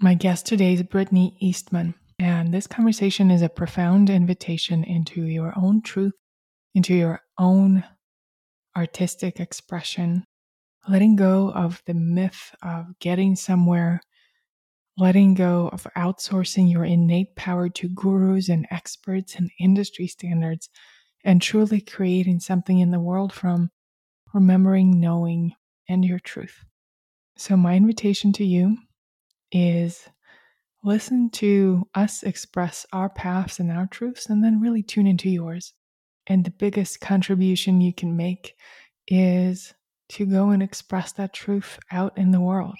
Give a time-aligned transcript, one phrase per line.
[0.00, 5.52] My guest today is Brittany Eastman, and this conversation is a profound invitation into your
[5.56, 6.14] own truth,
[6.74, 7.84] into your own
[8.76, 10.24] artistic expression,
[10.88, 14.00] letting go of the myth of getting somewhere,
[14.96, 20.68] letting go of outsourcing your innate power to gurus and experts and industry standards,
[21.22, 23.70] and truly creating something in the world from
[24.34, 25.52] remembering, knowing,
[25.88, 26.64] and your truth.
[27.36, 28.78] So, my invitation to you
[29.52, 30.08] is
[30.82, 35.74] listen to us express our paths and our truths, and then really tune into yours.
[36.26, 38.54] And the biggest contribution you can make
[39.06, 39.74] is
[40.10, 42.78] to go and express that truth out in the world.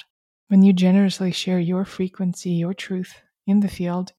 [0.49, 3.15] When you generously share your frequency, your truth
[3.47, 4.13] in the field,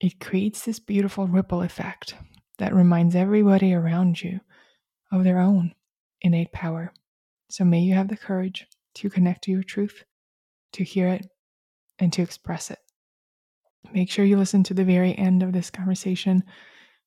[0.00, 2.14] it creates this beautiful ripple effect
[2.58, 4.40] that reminds everybody around you
[5.10, 5.74] of their own
[6.20, 6.92] innate power.
[7.50, 10.04] So may you have the courage to connect to your truth,
[10.72, 11.26] to hear it,
[12.02, 12.80] and to express it.
[13.94, 16.42] Make sure you listen to the very end of this conversation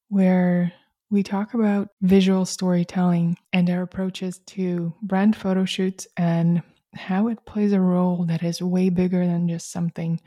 [0.08, 0.72] where
[1.11, 7.45] we talk about visual storytelling and our approaches to brand photo shoots and how it
[7.45, 10.20] plays a role that is way bigger than just something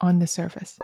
[0.00, 0.78] on the surface.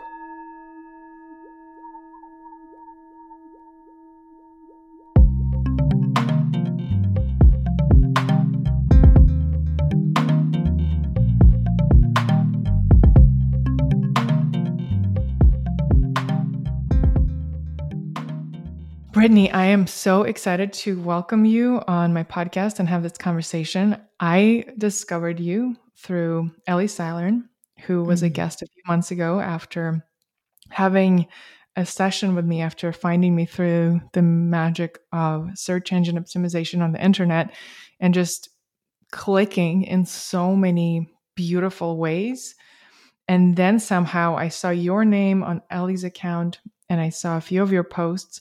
[19.25, 23.99] Brittany, I am so excited to welcome you on my podcast and have this conversation.
[24.19, 27.49] I discovered you through Ellie Seilern,
[27.87, 28.27] who was mm-hmm.
[28.27, 30.05] a guest a few months ago after
[30.69, 31.25] having
[31.75, 36.91] a session with me after finding me through the magic of search engine optimization on
[36.91, 37.51] the internet
[37.99, 38.49] and just
[39.11, 42.53] clicking in so many beautiful ways.
[43.27, 47.63] And then somehow I saw your name on Ellie's account and I saw a few
[47.63, 48.39] of your posts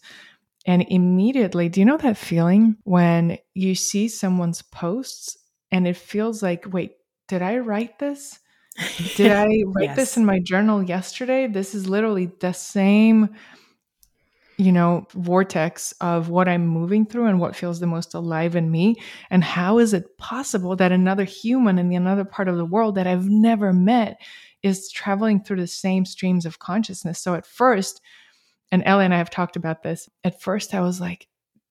[0.67, 5.37] and immediately, do you know that feeling when you see someone's posts
[5.71, 6.93] and it feels like, wait,
[7.29, 8.39] did I write this?
[9.17, 9.97] Did I write yes.
[9.97, 11.47] this in my journal yesterday?
[11.47, 13.29] This is literally the same,
[14.57, 18.71] you know, vortex of what I'm moving through and what feels the most alive in
[18.71, 18.97] me.
[19.31, 23.07] And how is it possible that another human in another part of the world that
[23.07, 24.19] I've never met
[24.63, 27.21] is traveling through the same streams of consciousness?
[27.21, 28.01] So at first,
[28.73, 30.09] and Ellie and I have talked about this.
[30.25, 31.29] At first, I was like,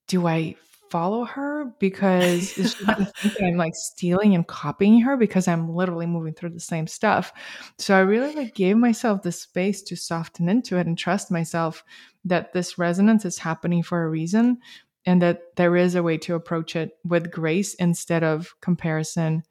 [0.07, 0.55] do I
[0.93, 5.47] follow her because is she gonna think that I'm like stealing and copying her because
[5.47, 7.33] I'm literally moving through the same stuff.
[7.79, 11.83] So I really like gave myself the space to soften into it and trust myself
[12.25, 14.59] that this resonance is happening for a reason
[15.07, 19.41] and that there is a way to approach it with grace instead of comparison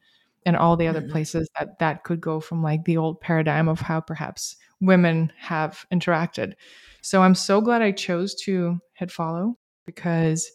[0.46, 1.10] and all the other mm-hmm.
[1.10, 5.86] places that that could go from like the old paradigm of how perhaps women have
[5.90, 6.52] interacted.
[7.00, 9.56] So I'm so glad I chose to hit follow
[9.86, 10.50] because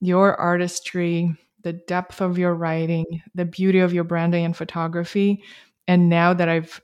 [0.00, 3.04] your artistry, the depth of your writing,
[3.34, 5.42] the beauty of your branding and photography,
[5.86, 6.80] and now that I've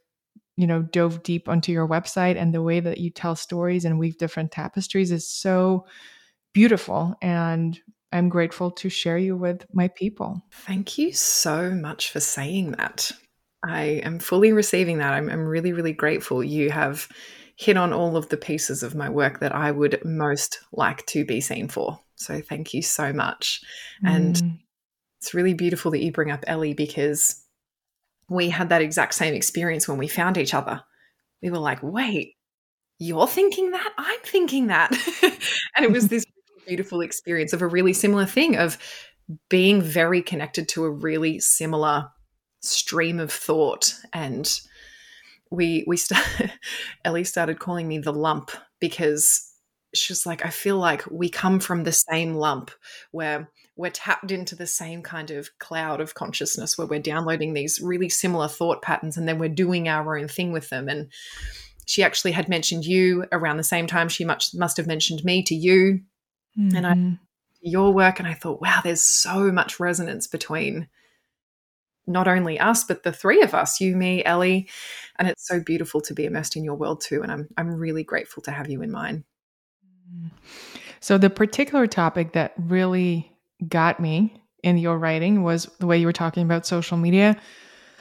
[0.57, 3.99] you know dove deep onto your website and the way that you tell stories and
[3.99, 5.87] weave different tapestries is so
[6.53, 7.81] beautiful and
[8.13, 10.43] I'm grateful to share you with my people.
[10.51, 13.13] Thank you so much for saying that.
[13.65, 15.13] I am fully receiving that.
[15.13, 16.45] I'm, I'm really, really grateful.
[16.45, 17.09] You have
[17.57, 21.25] hit on all of the pieces of my work that I would most like to
[21.25, 21.99] be seen for.
[22.15, 23.61] So thank you so much.
[24.05, 24.11] Mm.
[24.11, 24.61] And
[25.21, 27.43] it's really beautiful that you bring up Ellie because
[28.29, 30.83] we had that exact same experience when we found each other.
[31.43, 32.35] We were like, wait,
[32.99, 33.93] you're thinking that?
[33.97, 34.93] I'm thinking that.
[35.77, 36.25] and it was this
[36.67, 38.79] beautiful experience of a really similar thing of
[39.49, 42.11] being very connected to a really similar
[42.61, 44.61] stream of thought and
[45.51, 46.51] we we st-
[47.05, 49.53] Ellie started calling me the lump because
[49.95, 52.71] she's like I feel like we come from the same lump
[53.11, 57.81] where we're tapped into the same kind of cloud of consciousness where we're downloading these
[57.81, 61.11] really similar thought patterns and then we're doing our own thing with them and
[61.87, 65.43] she actually had mentioned you around the same time she much must have mentioned me
[65.43, 66.01] to you
[66.59, 66.77] mm-hmm.
[66.77, 67.15] and I mm-hmm.
[67.63, 70.89] your work and I thought wow there's so much resonance between
[72.09, 74.69] not only us, but the three of us, you, me, Ellie.
[75.17, 77.23] And it's so beautiful to be immersed in your world too.
[77.23, 79.25] And I'm, I'm really grateful to have you in mine.
[81.01, 83.31] So, the particular topic that really
[83.67, 87.41] got me in your writing was the way you were talking about social media.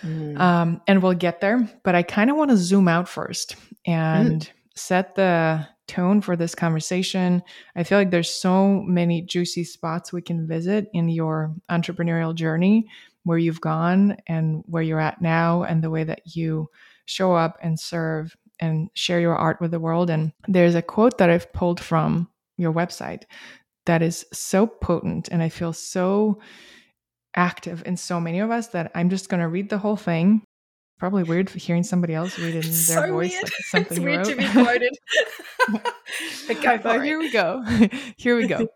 [0.01, 0.39] Mm.
[0.39, 3.55] Um, and we'll get there, but I kind of want to zoom out first
[3.85, 4.49] and mm.
[4.75, 7.41] set the tone for this conversation.
[7.75, 12.87] I feel like there's so many juicy spots we can visit in your entrepreneurial journey
[13.27, 16.67] where you've gone and where you're at now and the way that you
[17.05, 20.09] show up and serve and share your art with the world.
[20.09, 23.23] And there's a quote that I've pulled from your website
[23.85, 26.39] that is so potent and I feel so
[27.35, 30.43] active in so many of us that I'm just going to read the whole thing.
[30.97, 33.43] Probably weird for hearing somebody else read it in their so voice, weird.
[33.43, 34.27] like something it's weird wrote.
[34.27, 34.97] to be quoted.
[36.47, 37.63] but go but here we go.
[38.17, 38.67] here we go.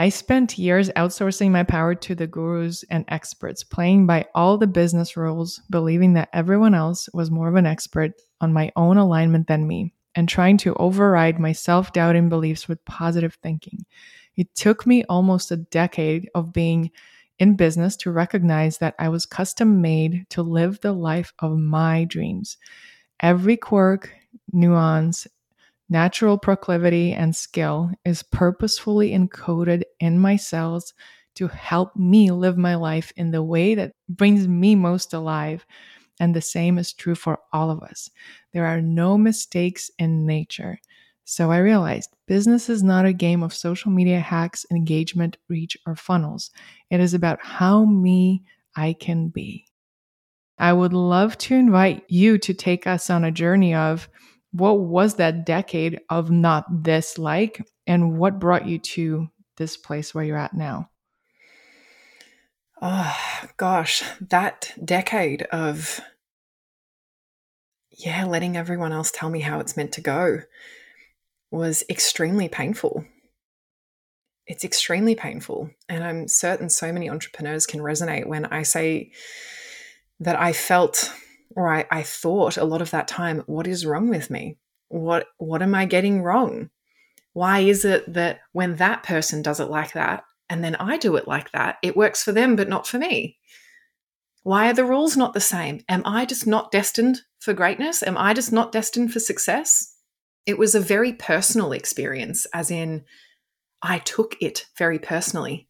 [0.00, 4.66] I spent years outsourcing my power to the gurus and experts, playing by all the
[4.66, 9.46] business rules, believing that everyone else was more of an expert on my own alignment
[9.46, 13.84] than me, and trying to override my self doubting beliefs with positive thinking.
[14.36, 16.90] It took me almost a decade of being
[17.38, 22.04] in business to recognize that I was custom made to live the life of my
[22.04, 22.56] dreams.
[23.20, 24.14] Every quirk,
[24.50, 25.26] nuance,
[25.90, 30.94] natural proclivity, and skill is purposefully encoded in my cells
[31.34, 35.66] to help me live my life in the way that brings me most alive.
[36.20, 38.10] And the same is true for all of us.
[38.52, 40.78] There are no mistakes in nature.
[41.24, 45.94] So I realized business is not a game of social media hacks, engagement, reach, or
[45.94, 46.50] funnels.
[46.90, 48.42] It is about how me
[48.76, 49.66] I can be.
[50.58, 54.08] I would love to invite you to take us on a journey of
[54.52, 60.14] what was that decade of not this like and what brought you to this place
[60.14, 60.90] where you're at now?
[62.82, 63.16] Oh,
[63.58, 66.00] gosh, that decade of,
[67.90, 70.40] yeah, letting everyone else tell me how it's meant to go
[71.50, 73.04] was extremely painful.
[74.46, 75.70] It's extremely painful.
[75.88, 79.12] And I'm certain so many entrepreneurs can resonate when I say
[80.18, 81.12] that I felt
[81.56, 84.56] or I, I thought a lot of that time, what is wrong with me?
[84.88, 86.70] What what am I getting wrong?
[87.32, 91.16] Why is it that when that person does it like that and then I do
[91.16, 93.38] it like that, it works for them but not for me?
[94.42, 95.84] Why are the rules not the same?
[95.88, 98.02] Am I just not destined for greatness?
[98.02, 99.94] Am I just not destined for success?
[100.46, 103.04] It was a very personal experience, as in,
[103.82, 105.68] I took it very personally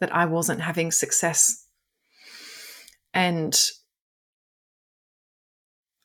[0.00, 1.66] that I wasn't having success.
[3.12, 3.56] And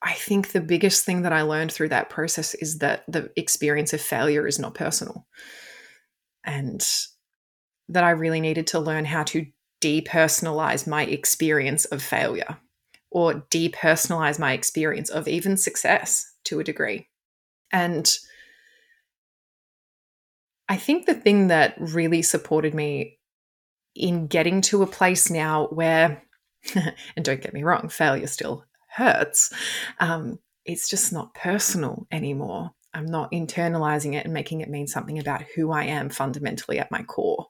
[0.01, 3.91] I think the biggest thing that I learned through that process is that the experience
[3.93, 5.27] of failure is not personal.
[6.45, 6.85] And
[7.89, 9.45] that I really needed to learn how to
[9.81, 12.57] depersonalize my experience of failure
[13.11, 17.09] or depersonalize my experience of even success to a degree.
[17.71, 18.09] And
[20.69, 23.17] I think the thing that really supported me
[23.95, 26.23] in getting to a place now where,
[26.75, 29.53] and don't get me wrong, failure still hurts,
[29.99, 32.71] um, it's just not personal anymore.
[32.93, 36.91] I'm not internalizing it and making it mean something about who I am fundamentally at
[36.91, 37.47] my core.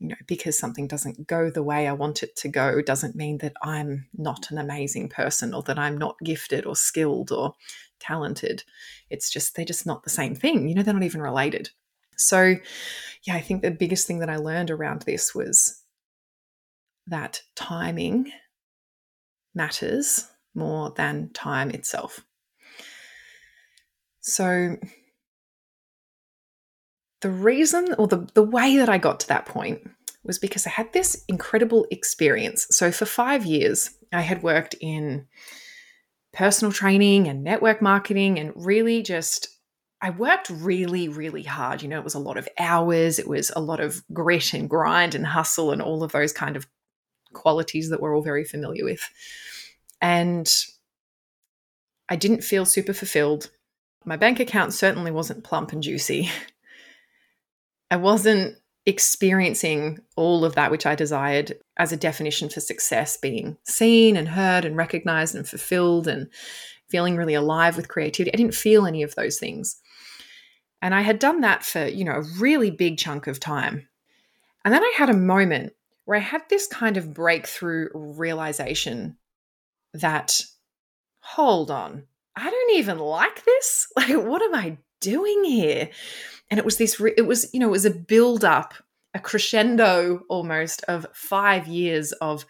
[0.00, 3.38] You know, because something doesn't go the way I want it to go doesn't mean
[3.38, 7.54] that I'm not an amazing person or that I'm not gifted or skilled or
[8.00, 8.64] talented.
[9.08, 10.68] It's just, they're just not the same thing.
[10.68, 11.70] You know, they're not even related.
[12.16, 12.56] So,
[13.22, 15.82] yeah, I think the biggest thing that I learned around this was
[17.06, 18.30] that timing
[19.54, 22.24] matters more than time itself.
[24.20, 24.76] So,
[27.20, 29.88] the reason or the, the way that I got to that point
[30.22, 32.66] was because I had this incredible experience.
[32.70, 35.26] So, for five years, I had worked in
[36.32, 39.48] personal training and network marketing and really just
[40.04, 41.80] I worked really, really hard.
[41.80, 44.68] You know, it was a lot of hours, it was a lot of grit and
[44.68, 46.66] grind and hustle and all of those kind of
[47.32, 49.08] qualities that we're all very familiar with.
[50.04, 50.54] And
[52.10, 53.50] I didn't feel super fulfilled.
[54.04, 56.30] My bank account certainly wasn't plump and juicy.
[57.90, 63.56] I wasn't experiencing all of that which I desired as a definition for success being
[63.64, 66.28] seen and heard and recognized and fulfilled and
[66.90, 68.30] feeling really alive with creativity.
[68.30, 69.80] I didn't feel any of those things.
[70.82, 73.88] And I had done that for, you know, a really big chunk of time.
[74.66, 75.72] And then I had a moment
[76.04, 79.16] where I had this kind of breakthrough realization
[79.94, 80.42] that,
[81.20, 82.04] hold on,
[82.36, 83.86] I don't even like this.
[83.96, 85.88] Like, what am I doing here?
[86.50, 88.74] And it was this, it was, you know, it was a build up,
[89.14, 92.44] a crescendo almost of five years of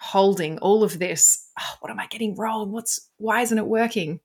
[0.00, 1.48] holding all of this.
[1.58, 2.72] Oh, what am I getting wrong?
[2.72, 4.20] What's, why isn't it working?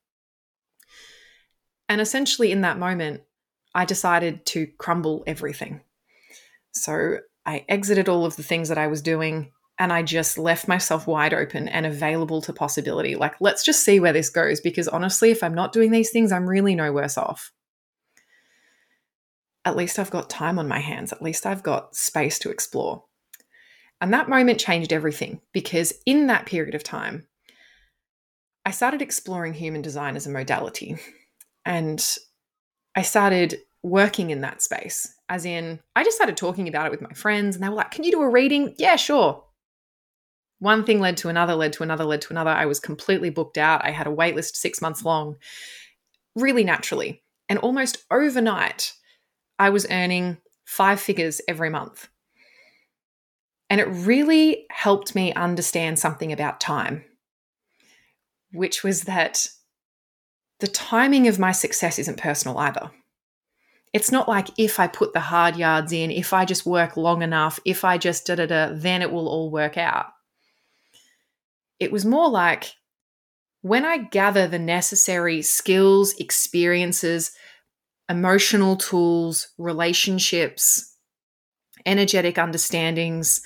[1.88, 3.22] And essentially, in that moment,
[3.76, 5.82] I decided to crumble everything.
[6.72, 9.52] So I exited all of the things that I was doing
[9.84, 13.16] and I just left myself wide open and available to possibility.
[13.16, 14.62] Like, let's just see where this goes.
[14.62, 17.52] Because honestly, if I'm not doing these things, I'm really no worse off.
[19.66, 21.12] At least I've got time on my hands.
[21.12, 23.04] At least I've got space to explore.
[24.00, 27.28] And that moment changed everything because in that period of time,
[28.66, 30.96] I started exploring human design as a modality.
[31.66, 32.02] And
[32.96, 37.02] I started working in that space, as in, I just started talking about it with
[37.02, 38.76] my friends, and they were like, Can you do a reading?
[38.78, 39.43] Yeah, sure.
[40.64, 42.50] One thing led to another, led to another, led to another.
[42.50, 43.84] I was completely booked out.
[43.84, 45.36] I had a wait list six months long,
[46.38, 47.22] really naturally.
[47.50, 48.94] And almost overnight,
[49.60, 52.08] I was earning five figures every month.
[53.70, 57.04] And it really helped me understand something about time,
[58.54, 59.50] which was that
[60.62, 62.90] the timing of my success isn't personal either.
[63.92, 67.22] It's not like if I put the hard yards in, if I just work long
[67.22, 70.06] enough, if I just da da da, then it will all work out.
[71.80, 72.74] It was more like
[73.62, 77.32] when I gather the necessary skills, experiences,
[78.10, 80.98] emotional tools, relationships,
[81.86, 83.42] energetic understandings,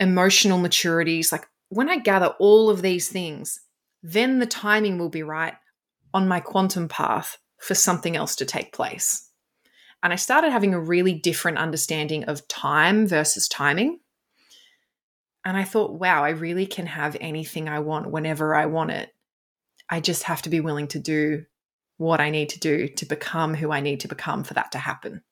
[0.00, 3.60] emotional maturities, like when I gather all of these things,
[4.02, 5.54] then the timing will be right
[6.12, 9.28] on my quantum path for something else to take place.
[10.02, 14.00] And I started having a really different understanding of time versus timing.
[15.44, 19.14] And I thought, wow, I really can have anything I want whenever I want it.
[19.90, 21.44] I just have to be willing to do
[21.98, 24.78] what I need to do to become who I need to become for that to
[24.78, 25.22] happen.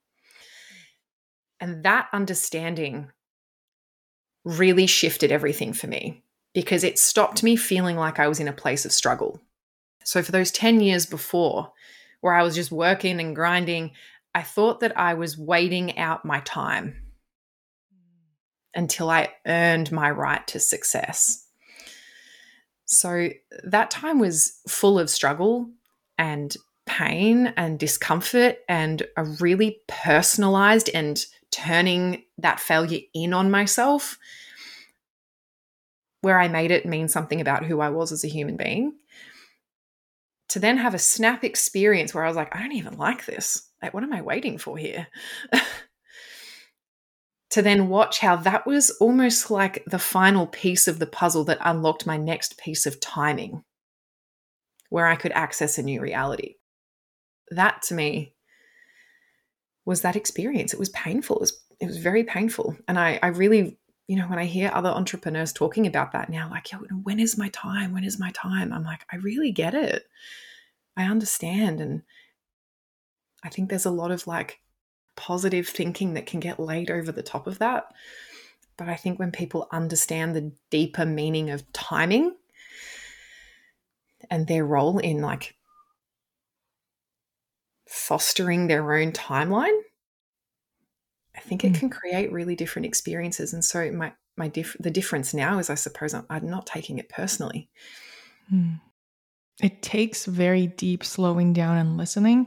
[1.61, 3.11] And that understanding
[4.45, 6.23] really shifted everything for me
[6.55, 9.41] because it stopped me feeling like I was in a place of struggle.
[10.05, 11.73] So, for those 10 years before,
[12.21, 13.93] where I was just working and grinding,
[14.35, 16.97] I thought that I was waiting out my time
[18.75, 21.47] until I earned my right to success.
[22.85, 23.31] So,
[23.65, 25.71] that time was full of struggle
[26.19, 26.55] and
[26.87, 34.19] pain and discomfort and a really personalized and turning that failure in on myself
[36.23, 38.95] where I made it mean something about who I was as a human being.
[40.51, 43.69] To then have a snap experience where I was like, I don't even like this.
[43.83, 45.09] Like, what am I waiting for here?
[47.53, 51.59] to then watch how that was almost like the final piece of the puzzle that
[51.61, 53.63] unlocked my next piece of timing,
[54.89, 56.55] where I could access a new reality.
[57.51, 58.35] That to me
[59.85, 60.73] was that experience.
[60.73, 61.37] It was painful.
[61.37, 62.75] It was, it was very painful.
[62.89, 63.79] And I, I really
[64.09, 67.39] you know, when I hear other entrepreneurs talking about that now, like, Yo, when is
[67.39, 67.93] my time?
[67.93, 68.73] When is my time?
[68.73, 70.07] I'm like, I really get it.
[70.97, 71.81] I understand.
[71.81, 72.03] And
[73.45, 74.61] I think there's a lot of like
[75.17, 77.93] positive thinking that can get laid over the top of that.
[78.77, 82.35] But I think when people understand the deeper meaning of timing
[84.31, 85.55] and their role in like
[87.89, 89.79] fostering their own timeline,
[91.37, 91.79] I think it mm.
[91.79, 93.53] can create really different experiences.
[93.53, 96.99] And so my my diff- the difference now is, I suppose, I'm, I'm not taking
[96.99, 97.69] it personally.
[98.53, 98.81] Mm.
[99.63, 102.47] It takes very deep slowing down and listening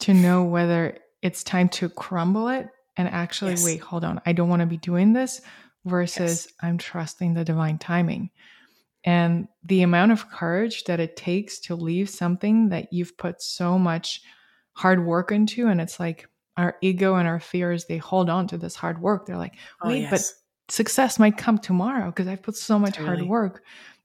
[0.00, 3.64] to know whether it's time to crumble it and actually yes.
[3.64, 5.40] wait, hold on, I don't want to be doing this
[5.84, 6.48] versus yes.
[6.60, 8.30] I'm trusting the divine timing.
[9.04, 13.78] And the amount of courage that it takes to leave something that you've put so
[13.78, 14.20] much
[14.72, 18.58] hard work into, and it's like, our ego and our fears they hold on to
[18.58, 20.10] this hard work they're like oh, wait oh, yes.
[20.10, 23.16] but success might come tomorrow because i've put so much totally.
[23.16, 23.64] hard work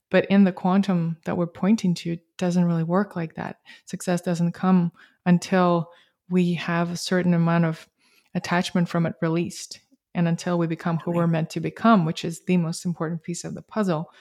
[0.09, 4.21] but in the quantum that we're pointing to it doesn't really work like that success
[4.21, 4.91] doesn't come
[5.25, 5.89] until
[6.29, 7.87] we have a certain amount of
[8.33, 9.79] attachment from it released.
[10.13, 13.43] And until we become who we're meant to become which is the most important piece
[13.43, 14.11] of the puzzle.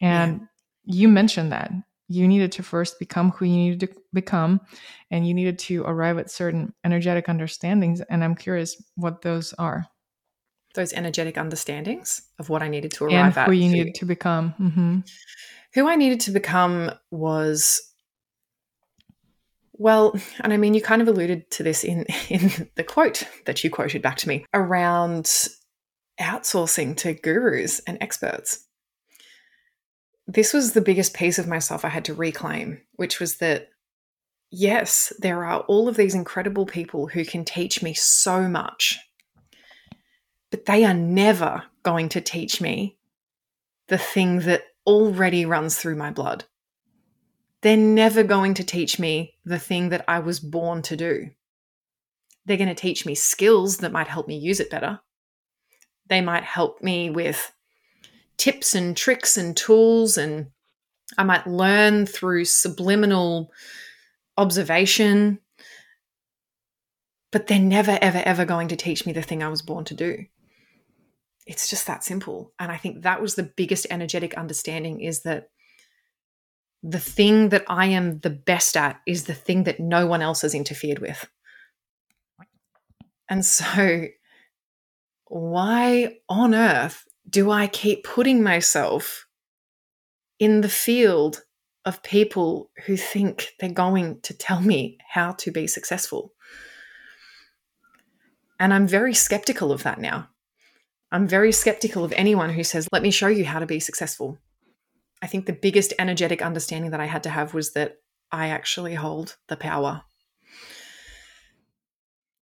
[0.00, 0.40] And
[0.84, 0.94] yeah.
[0.94, 1.72] you mentioned that.
[2.08, 4.60] You needed to first become who you needed to become
[5.10, 8.00] and you needed to arrive at certain energetic understandings.
[8.02, 9.86] And i'm curious what those are.
[10.74, 14.04] Those energetic understandings of what i needed to arrive and at who you needed to
[14.04, 14.54] become.
[14.60, 14.98] Mm-hmm.
[15.74, 17.89] who i needed to become was
[19.80, 23.64] well, and I mean, you kind of alluded to this in, in the quote that
[23.64, 25.24] you quoted back to me around
[26.20, 28.66] outsourcing to gurus and experts
[30.32, 33.68] this was the biggest piece of myself I had to reclaim, which was that
[34.50, 38.98] yes, there are all of these incredible people who can teach me so much,
[40.50, 42.96] but they are never going to teach me
[43.88, 46.44] the thing that already runs through my blood.
[47.62, 51.30] They're never going to teach me the thing that I was born to do.
[52.46, 55.00] They're going to teach me skills that might help me use it better.
[56.08, 57.52] They might help me with
[58.38, 60.46] tips and tricks and tools and
[61.18, 63.52] I might learn through subliminal
[64.36, 65.40] observation,
[67.32, 69.94] but they're never, ever, ever going to teach me the thing I was born to
[69.94, 70.24] do.
[71.46, 72.52] It's just that simple.
[72.58, 75.50] And I think that was the biggest energetic understanding is that
[76.82, 80.42] the thing that I am the best at is the thing that no one else
[80.42, 81.28] has interfered with.
[83.28, 84.06] And so,
[85.26, 89.26] why on earth do I keep putting myself
[90.38, 91.42] in the field
[91.84, 96.32] of people who think they're going to tell me how to be successful?
[98.58, 100.28] And I'm very skeptical of that now.
[101.12, 104.38] I'm very skeptical of anyone who says, let me show you how to be successful.
[105.22, 107.98] I think the biggest energetic understanding that I had to have was that
[108.32, 110.02] I actually hold the power.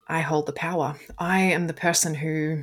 [0.07, 0.97] I hold the power.
[1.19, 2.63] I am the person who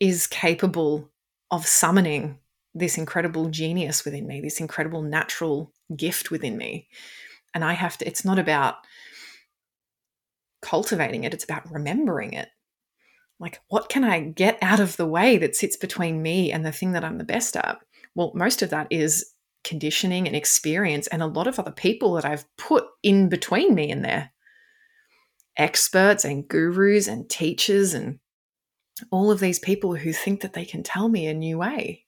[0.00, 1.10] is capable
[1.50, 2.38] of summoning
[2.74, 6.88] this incredible genius within me, this incredible natural gift within me.
[7.52, 8.76] And I have to, it's not about
[10.62, 12.48] cultivating it, it's about remembering it
[13.40, 16.72] like what can i get out of the way that sits between me and the
[16.72, 17.78] thing that i'm the best at
[18.14, 22.24] well most of that is conditioning and experience and a lot of other people that
[22.24, 24.30] i've put in between me and there
[25.56, 28.18] experts and gurus and teachers and
[29.10, 32.04] all of these people who think that they can tell me a new way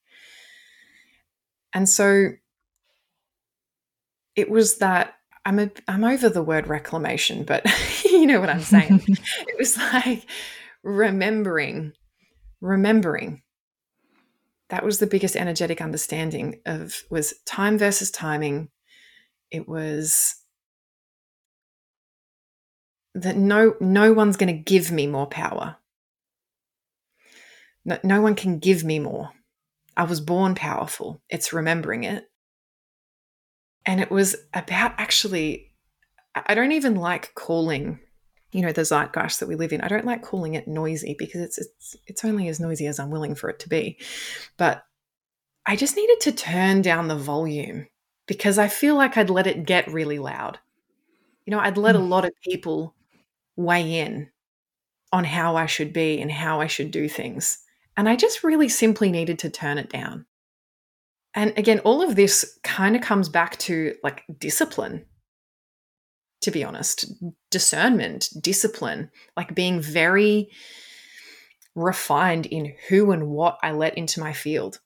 [1.72, 2.30] and so
[4.34, 5.14] it was that
[5.46, 7.64] I'm a, I'm over the word reclamation, but
[8.04, 9.02] you know what I'm saying.
[9.08, 10.26] it was like
[10.82, 11.92] remembering,
[12.60, 13.42] remembering.
[14.68, 18.68] That was the biggest energetic understanding of was time versus timing.
[19.50, 20.42] It was
[23.14, 25.76] that no no one's going to give me more power.
[27.85, 29.30] No, no one can give me more.
[29.96, 31.23] I was born powerful.
[31.30, 32.25] It's remembering it.
[33.87, 35.73] And it was about actually
[36.35, 38.00] I don't even like calling
[38.56, 39.82] you know the zeitgeist that we live in.
[39.82, 43.10] I don't like calling it noisy because it's it's it's only as noisy as i'm
[43.10, 43.98] willing for it to be.
[44.56, 44.82] But
[45.66, 47.86] i just needed to turn down the volume
[48.26, 50.58] because i feel like i'd let it get really loud.
[51.44, 52.08] You know i'd let a hmm.
[52.08, 52.95] lot of people
[53.56, 54.30] weigh in
[55.12, 57.58] on how i should be and how i should do things.
[57.95, 60.25] And i just really simply needed to turn it down.
[61.34, 65.04] And again all of this kind of comes back to like discipline
[66.40, 67.12] to be honest
[67.50, 70.49] discernment discipline like being very
[71.75, 74.80] refined in who and what i let into my field.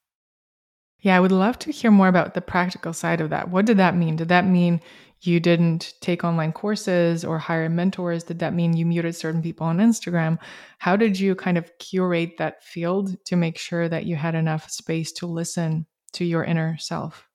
[1.01, 3.51] Yeah i would love to hear more about the practical side of that.
[3.51, 4.17] What did that mean?
[4.17, 4.81] Did that mean
[5.23, 8.25] you didn't take online courses or hire mentors?
[8.25, 10.39] Did that mean you muted certain people on instagram?
[10.79, 14.71] How did you kind of curate that field to make sure that you had enough
[14.71, 17.29] space to listen to your inner self?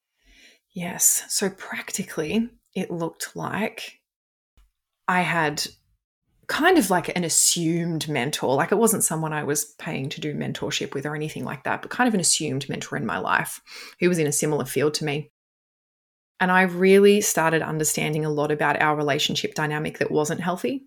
[0.72, 1.24] Yes.
[1.30, 4.00] So practically it looked like
[5.08, 5.66] I had
[6.48, 8.56] kind of like an assumed mentor.
[8.56, 11.82] Like it wasn't someone I was paying to do mentorship with or anything like that,
[11.82, 13.62] but kind of an assumed mentor in my life
[14.00, 15.32] who was in a similar field to me.
[16.40, 20.86] And I really started understanding a lot about our relationship dynamic that wasn't healthy.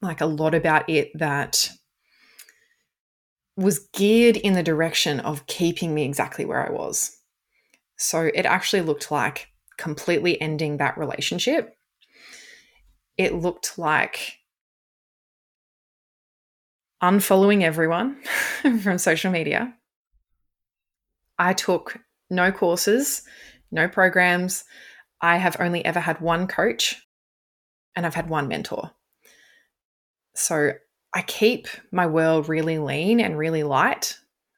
[0.00, 1.70] Like a lot about it that
[3.56, 7.18] was geared in the direction of keeping me exactly where I was.
[7.98, 11.76] So it actually looked like completely ending that relationship
[13.20, 14.38] it looked like
[17.02, 18.16] unfollowing everyone
[18.82, 19.74] from social media.
[21.38, 21.98] I took
[22.30, 23.22] no courses,
[23.70, 24.64] no programs.
[25.20, 27.06] I have only ever had one coach
[27.94, 28.90] and I've had one mentor.
[30.34, 30.72] So
[31.12, 34.16] I keep my world really lean and really light.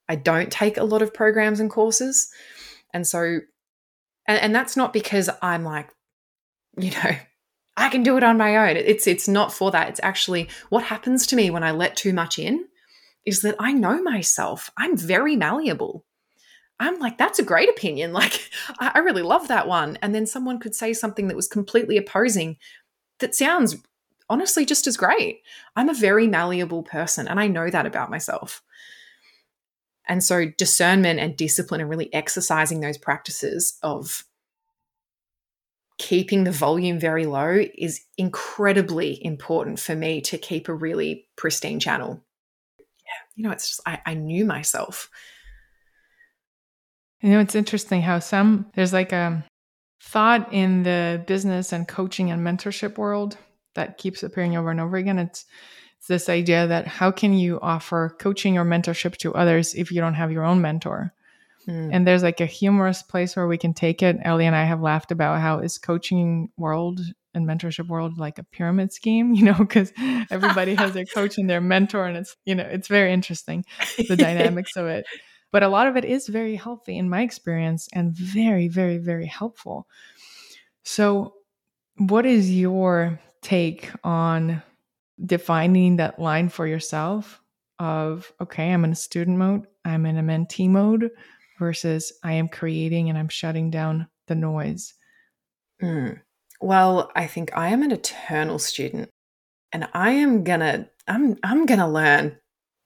[0.08, 2.30] I don't take a lot of programs and courses.
[2.94, 3.40] And so,
[4.28, 5.88] and, and that's not because I'm like,
[6.78, 7.16] you know,
[7.76, 8.76] I can do it on my own.
[8.76, 9.88] It's it's not for that.
[9.88, 12.66] It's actually what happens to me when I let too much in
[13.24, 14.70] is that I know myself.
[14.76, 16.04] I'm very malleable.
[16.80, 18.12] I'm like, that's a great opinion.
[18.22, 19.96] Like, I, really love that one.
[20.02, 22.56] And then someone could say something that was completely opposing
[23.20, 23.76] that sounds
[24.28, 25.42] honestly just as great.
[25.76, 28.62] I'm a very malleable person, and I know that about myself.
[30.08, 34.24] And so, discernment and discipline and really exercising those practices of
[36.02, 41.78] keeping the volume very low is incredibly important for me to keep a really pristine
[41.78, 42.20] channel.
[42.78, 45.08] Yeah, you know, it's just, I, I knew myself.
[47.20, 49.44] You know, it's interesting how some, there's like a
[50.02, 53.38] thought in the business and coaching and mentorship world
[53.74, 55.20] that keeps appearing over and over again.
[55.20, 55.46] It's,
[55.98, 60.00] it's this idea that how can you offer coaching or mentorship to others if you
[60.00, 61.14] don't have your own mentor?
[61.68, 61.90] Mm.
[61.92, 64.16] And there's like a humorous place where we can take it.
[64.22, 67.00] Ellie and I have laughed about how is coaching world
[67.34, 69.92] and mentorship world like a pyramid scheme, you know, because
[70.30, 73.64] everybody has their coach and their mentor, and it's you know it's very interesting
[74.08, 75.06] the dynamics of it.
[75.50, 79.26] but a lot of it is very healthy in my experience and very, very, very
[79.26, 79.86] helpful.
[80.84, 81.34] So,
[81.96, 84.62] what is your take on
[85.24, 87.40] defining that line for yourself
[87.78, 91.10] of, okay, I'm in a student mode, I'm in a mentee mode
[91.62, 94.94] versus I am creating and I'm shutting down the noise?
[95.80, 96.20] Mm.
[96.60, 99.08] Well, I think I am an eternal student
[99.72, 102.36] and I am gonna I'm I'm gonna learn.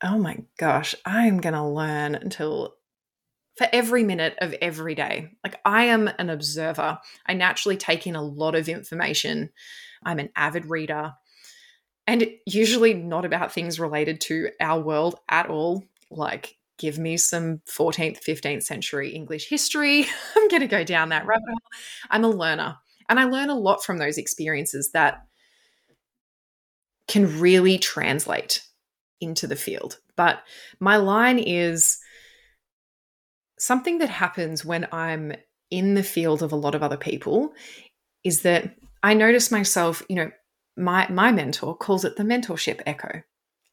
[0.04, 2.74] Oh my gosh, I am gonna learn until
[3.56, 5.30] for every minute of every day.
[5.42, 6.98] Like I am an observer.
[7.24, 9.48] I naturally take in a lot of information.
[10.04, 11.14] I'm an avid reader
[12.06, 15.82] and usually not about things related to our world at all.
[16.10, 20.06] Like give me some 14th, 15th century English history.
[20.36, 21.80] I'm going to go down that rabbit hole.
[22.10, 22.76] I'm a learner
[23.08, 25.26] and I learn a lot from those experiences that
[27.08, 28.62] can really translate
[29.20, 29.98] into the field.
[30.16, 30.42] But
[30.80, 31.98] my line is
[33.58, 35.32] something that happens when I'm
[35.70, 37.52] in the field of a lot of other people
[38.24, 40.30] is that I notice myself, you know,
[40.76, 43.22] my my mentor calls it the mentorship echo.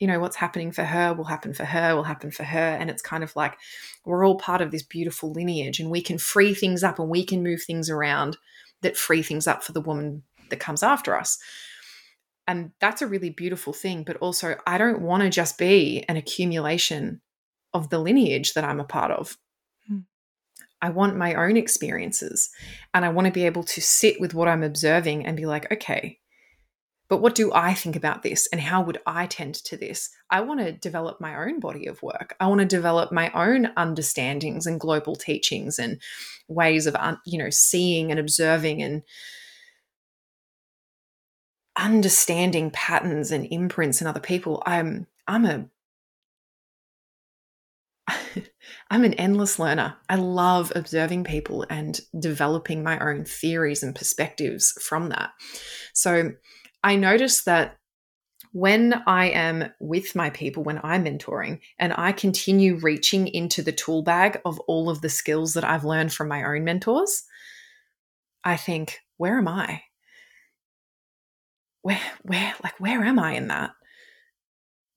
[0.04, 2.60] You know, what's happening for her will happen for her, will happen for her.
[2.60, 3.58] And it's kind of like
[4.04, 7.24] we're all part of this beautiful lineage and we can free things up and we
[7.24, 8.36] can move things around
[8.82, 11.39] that free things up for the woman that comes after us.
[12.50, 14.04] And that's a really beautiful thing.
[14.04, 17.22] But also, I don't want to just be an accumulation
[17.74, 19.38] of the lineage that I'm a part of.
[19.88, 20.00] Hmm.
[20.82, 22.50] I want my own experiences
[22.94, 25.72] and I want to be able to sit with what I'm observing and be like,
[25.72, 26.20] okay,
[27.13, 30.10] but what do I think about this and how would I tend to this?
[30.32, 32.36] I want to develop my own body of work.
[32.39, 36.02] I want to develop my own understandings and global teachings and
[36.47, 36.95] ways of
[37.28, 39.04] you know seeing and observing and
[41.78, 44.63] understanding patterns and imprints in other people.
[44.65, 45.69] I'm I'm a
[48.89, 49.97] I'm an endless learner.
[50.10, 55.30] I love observing people and developing my own theories and perspectives from that.
[55.93, 56.32] So
[56.84, 57.78] I notice that
[58.52, 63.72] when I am with my people, when I'm mentoring, and I continue reaching into the
[63.72, 67.24] tool bag of all of the skills that I've learned from my own mentors,
[68.43, 69.82] I think, where am I?
[71.82, 73.72] Where, where, like, where am I in that?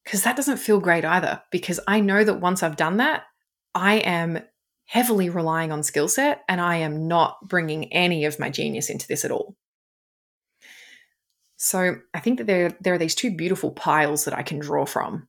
[0.05, 1.42] Because that doesn't feel great either.
[1.51, 3.22] Because I know that once I've done that,
[3.75, 4.40] I am
[4.85, 9.09] heavily relying on skill set and I am not bringing any of my genius into
[9.09, 9.57] this at all.
[11.57, 14.85] So I think that there, there are these two beautiful piles that I can draw
[14.85, 15.29] from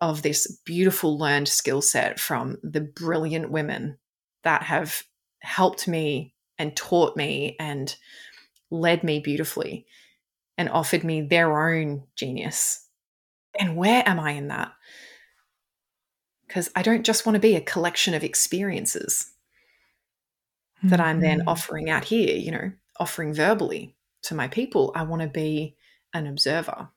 [0.00, 3.98] of this beautiful learned skill set from the brilliant women
[4.42, 5.04] that have
[5.40, 7.94] helped me and taught me and
[8.70, 9.86] led me beautifully
[10.56, 12.86] and offered me their own genius.
[13.58, 14.72] And where am I in that?
[16.46, 19.32] Because I don't just want to be a collection of experiences
[20.82, 21.48] that I'm then mm-hmm.
[21.48, 24.92] offering out here, you know, offering verbally to my people.
[24.94, 25.76] I want to be
[26.14, 26.88] an observer.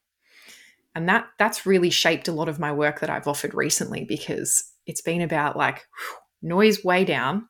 [0.94, 4.72] And that that's really shaped a lot of my work that I've offered recently because
[4.86, 7.50] it's been about like whew, noise way down.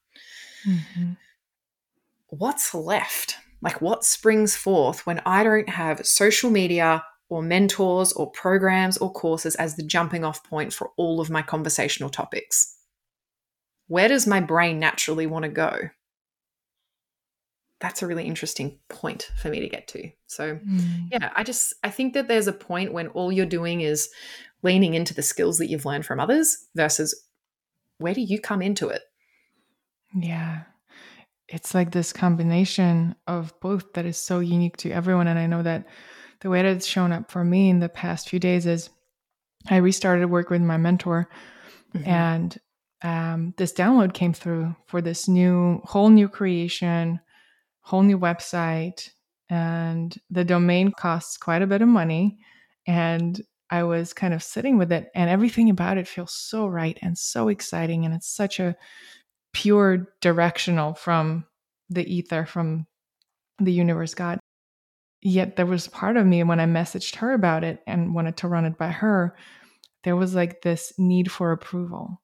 [0.67, 1.11] Mm-hmm.
[2.29, 3.37] What's left?
[3.61, 9.11] Like what springs forth when I don't have social media or mentors or programs or
[9.11, 12.77] courses as the jumping off point for all of my conversational topics?
[13.87, 15.89] Where does my brain naturally want to go?
[17.85, 20.09] That's a really interesting point for me to get to.
[20.25, 21.07] So, mm.
[21.11, 24.09] yeah, I just I think that there's a point when all you're doing is
[24.63, 27.27] leaning into the skills that you've learned from others versus
[27.99, 29.03] where do you come into it?
[30.19, 30.63] Yeah.
[31.47, 35.61] It's like this combination of both that is so unique to everyone and I know
[35.61, 35.85] that
[36.39, 38.89] the way that it's shown up for me in the past few days is
[39.69, 41.29] I restarted work with my mentor
[41.93, 42.09] mm-hmm.
[42.09, 42.57] and
[43.03, 47.19] um, this download came through for this new whole new creation
[47.85, 49.09] whole new website
[49.47, 52.39] and the domain costs quite a bit of money
[52.87, 56.97] and I was kind of sitting with it and everything about it feels so right
[57.03, 58.75] and so exciting and it's such a
[59.53, 61.45] pure directional from
[61.89, 62.87] the ether from
[63.59, 64.39] the universe God.
[65.21, 68.47] Yet there was part of me when I messaged her about it and wanted to
[68.47, 69.35] run it by her,
[70.03, 72.19] there was like this need for approval.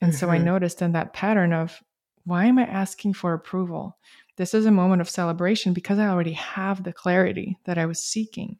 [0.00, 0.18] And mm-hmm.
[0.18, 0.46] so I mm-hmm.
[0.46, 1.80] noticed in that pattern of
[2.24, 3.98] why am I asking for approval?
[4.36, 8.00] This is a moment of celebration because I already have the clarity that I was
[8.00, 8.58] seeking.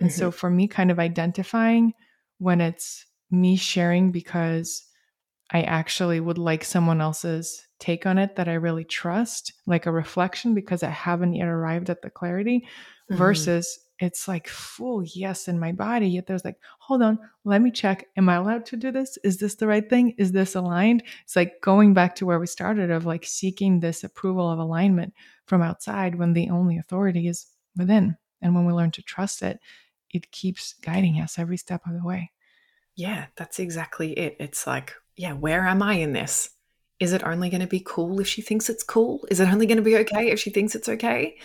[0.00, 0.18] And mm-hmm.
[0.18, 1.92] so for me, kind of identifying
[2.38, 4.84] when it's me sharing because
[5.50, 9.92] I actually would like someone else's take on it that I really trust, like a
[9.92, 13.16] reflection because I haven't yet arrived at the clarity, mm-hmm.
[13.16, 16.08] versus it's like full yes in my body.
[16.08, 18.08] Yet there's like, hold on, let me check.
[18.16, 19.16] Am I allowed to do this?
[19.22, 20.16] Is this the right thing?
[20.18, 21.04] Is this aligned?
[21.22, 25.14] It's like going back to where we started of like seeking this approval of alignment
[25.46, 28.16] from outside when the only authority is within.
[28.40, 29.60] And when we learn to trust it,
[30.10, 32.32] it keeps guiding us every step of the way.
[32.96, 34.36] Yeah, that's exactly it.
[34.40, 36.50] It's like, yeah, where am I in this?
[36.98, 39.24] Is it only going to be cool if she thinks it's cool?
[39.30, 41.36] Is it only going to be okay if she thinks it's okay?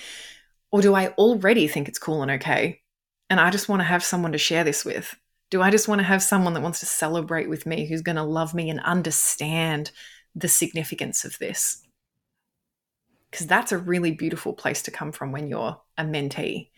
[0.71, 2.81] Or do I already think it's cool and okay?
[3.29, 5.15] And I just want to have someone to share this with?
[5.49, 8.17] Do I just want to have someone that wants to celebrate with me, who's going
[8.17, 9.91] to love me and understand
[10.35, 11.81] the significance of this?
[13.31, 16.69] Because that's a really beautiful place to come from when you're a mentee.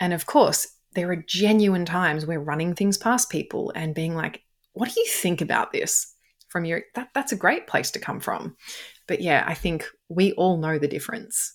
[0.00, 4.42] And of course, there are genuine times where running things past people and being like,
[4.72, 6.14] what do you think about this?
[6.48, 8.56] From your that that's a great place to come from.
[9.06, 11.54] But yeah, I think we all know the difference.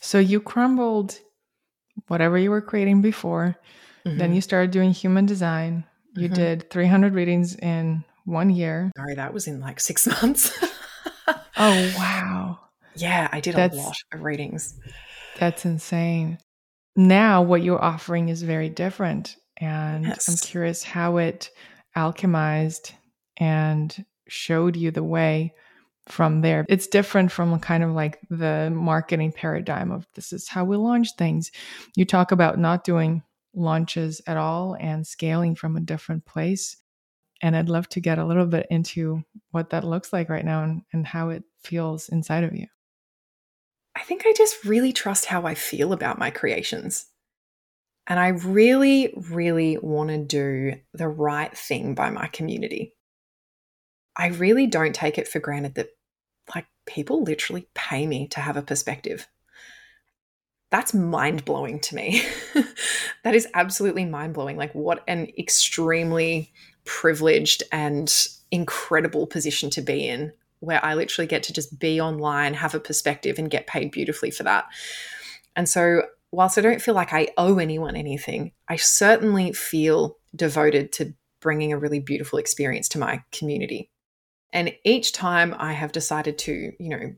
[0.00, 1.18] So you crumbled
[2.06, 3.56] whatever you were creating before.
[4.06, 4.18] Mm-hmm.
[4.18, 5.84] Then you started doing human design.
[6.14, 6.34] You mm-hmm.
[6.34, 8.92] did 300 readings in one year.
[8.96, 10.56] Sorry, that was in like six months.
[11.56, 12.60] oh, wow.
[12.94, 14.78] Yeah, I did that's, a lot of readings.
[15.38, 16.38] That's insane.
[16.96, 19.36] Now, what you're offering is very different.
[19.56, 20.28] And yes.
[20.28, 21.50] I'm curious how it
[21.96, 22.92] alchemized
[23.36, 25.54] and showed you the way
[26.08, 26.64] from there.
[26.68, 31.14] It's different from kind of like the marketing paradigm of this is how we launch
[31.16, 31.50] things.
[31.96, 33.22] You talk about not doing
[33.54, 36.76] launches at all and scaling from a different place.
[37.42, 40.64] And I'd love to get a little bit into what that looks like right now
[40.64, 42.66] and, and how it feels inside of you.
[43.94, 47.06] I think I just really trust how I feel about my creations.
[48.06, 52.94] And I really, really want to do the right thing by my community.
[54.16, 55.90] I really don't take it for granted that
[56.54, 59.28] like people literally pay me to have a perspective.
[60.70, 62.22] That's mind blowing to me.
[63.24, 64.56] that is absolutely mind blowing.
[64.56, 66.52] Like, what an extremely
[66.84, 68.12] privileged and
[68.50, 72.80] incredible position to be in, where I literally get to just be online, have a
[72.80, 74.66] perspective, and get paid beautifully for that.
[75.56, 80.92] And so, whilst I don't feel like I owe anyone anything, I certainly feel devoted
[80.92, 83.90] to bringing a really beautiful experience to my community.
[84.52, 87.14] And each time I have decided to, you know,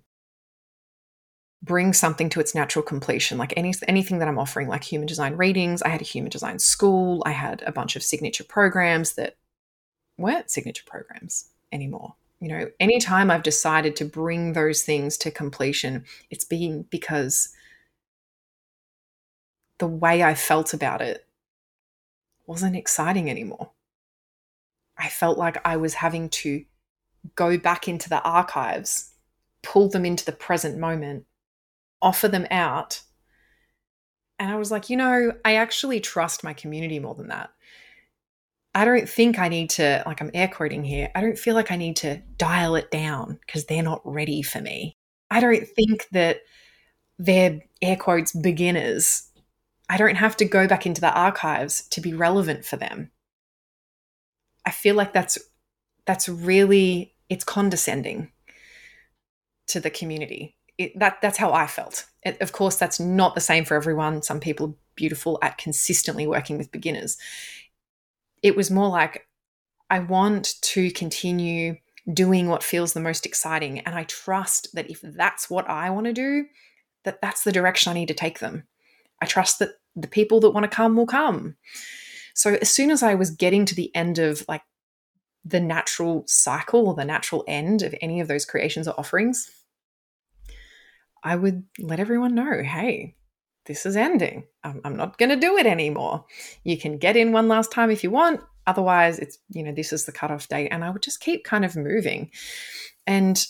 [1.63, 5.37] bring something to its natural completion, like any anything that I'm offering, like human design
[5.37, 9.37] readings, I had a human design school, I had a bunch of signature programs that
[10.17, 12.15] weren't signature programs anymore.
[12.41, 17.51] You know, anytime I've decided to bring those things to completion, it's been because
[19.79, 21.27] the way I felt about it
[22.47, 23.71] wasn't exciting anymore.
[24.97, 26.65] I felt like I was having to
[27.35, 29.13] go back into the archives,
[29.63, 31.25] pull them into the present moment,
[32.03, 33.03] offer them out.
[34.39, 37.51] And I was like, you know, I actually trust my community more than that.
[38.75, 41.73] I don't think I need to, like, I'm air quoting here, I don't feel like
[41.73, 44.97] I need to dial it down because they're not ready for me.
[45.31, 46.41] I don't think that
[47.19, 49.29] they're air quotes beginners.
[49.89, 53.11] I don't have to go back into the archives to be relevant for them.
[54.65, 55.39] I feel like that's
[56.07, 58.31] that's really it's condescending
[59.69, 60.57] to the community.
[60.77, 62.07] It, that that's how I felt.
[62.23, 64.23] It, of course, that's not the same for everyone.
[64.23, 67.17] Some people are beautiful at consistently working with beginners.
[68.43, 69.27] It was more like
[69.89, 71.77] I want to continue
[72.13, 76.07] doing what feels the most exciting, and I trust that if that's what I want
[76.07, 76.47] to do,
[77.05, 78.65] that that's the direction I need to take them.
[79.23, 81.57] I trust that the people that want to come will come.
[82.35, 84.63] So as soon as I was getting to the end of like
[85.45, 89.51] the natural cycle or the natural end of any of those creations or offerings,
[91.23, 93.17] I would let everyone know hey,
[93.67, 94.45] this is ending.
[94.65, 96.25] I'm, I'm not going to do it anymore.
[96.65, 98.41] You can get in one last time if you want.
[98.67, 100.69] Otherwise, it's, you know, this is the cutoff date.
[100.69, 102.31] And I would just keep kind of moving.
[103.07, 103.45] And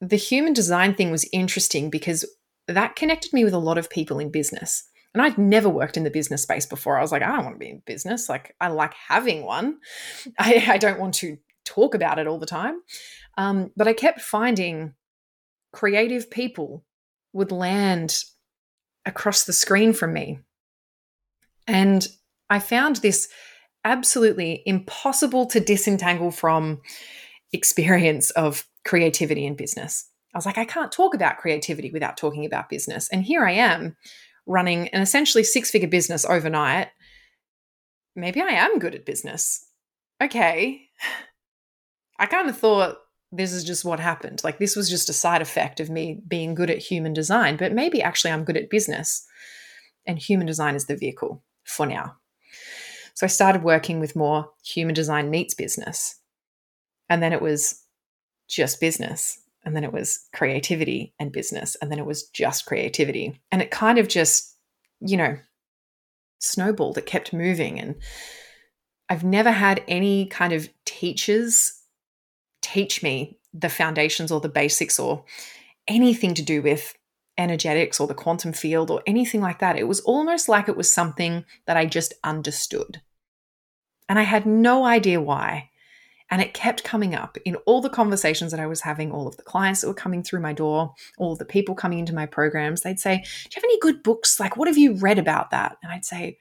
[0.00, 2.24] the human design thing was interesting because
[2.68, 4.88] that connected me with a lot of people in business.
[5.14, 6.98] And I'd never worked in the business space before.
[6.98, 8.28] I was like, I don't want to be in business.
[8.28, 9.78] Like, I like having one.
[10.38, 12.80] I, I don't want to talk about it all the time.
[13.38, 14.94] Um, but I kept finding
[15.72, 16.84] creative people
[17.32, 18.22] would land
[19.06, 20.40] across the screen from me.
[21.66, 22.06] And
[22.50, 23.28] I found this
[23.84, 26.80] absolutely impossible to disentangle from
[27.52, 30.08] experience of creativity in business.
[30.34, 33.08] I was like, I can't talk about creativity without talking about business.
[33.10, 33.96] And here I am
[34.46, 36.88] running an essentially six figure business overnight,
[38.14, 39.66] maybe I am good at business.
[40.22, 40.88] Okay.
[42.18, 42.98] I kind of thought
[43.32, 44.42] this is just what happened.
[44.44, 47.72] Like, this was just a side effect of me being good at human design, but
[47.72, 49.26] maybe actually I'm good at business.
[50.06, 52.16] and human design is the vehicle for now.
[53.14, 56.20] So I started working with more human design meets business.
[57.08, 57.82] And then it was
[58.48, 59.40] just business.
[59.64, 61.76] And then it was creativity and business.
[61.80, 63.40] And then it was just creativity.
[63.50, 64.56] And it kind of just,
[65.00, 65.38] you know,
[66.38, 66.98] snowballed.
[66.98, 67.80] It kept moving.
[67.80, 67.96] And
[69.08, 71.80] I've never had any kind of teachers
[72.62, 75.24] teach me the foundations or the basics or
[75.86, 76.94] anything to do with
[77.36, 79.76] energetics or the quantum field or anything like that.
[79.76, 83.02] It was almost like it was something that I just understood.
[84.08, 85.70] And I had no idea why.
[86.34, 89.36] And it kept coming up in all the conversations that I was having, all of
[89.36, 92.26] the clients that were coming through my door, all of the people coming into my
[92.26, 92.80] programs.
[92.80, 94.40] They'd say, Do you have any good books?
[94.40, 95.76] Like, what have you read about that?
[95.80, 96.40] And I'd say,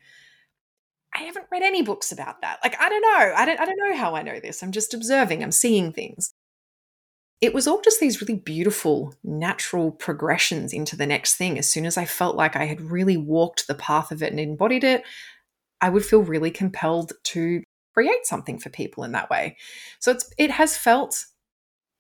[1.14, 2.58] I haven't read any books about that.
[2.64, 3.36] Like, I don't know.
[3.38, 4.64] I don't, I don't know how I know this.
[4.64, 6.34] I'm just observing, I'm seeing things
[7.40, 11.60] it was all just these really beautiful natural progressions into the next thing.
[11.60, 14.40] As soon as I felt like I had really walked the path of it and
[14.40, 15.04] embodied it,
[15.82, 17.62] I would feel really compelled to
[17.94, 19.58] create something for people in that way.
[20.00, 21.26] So it's it has felt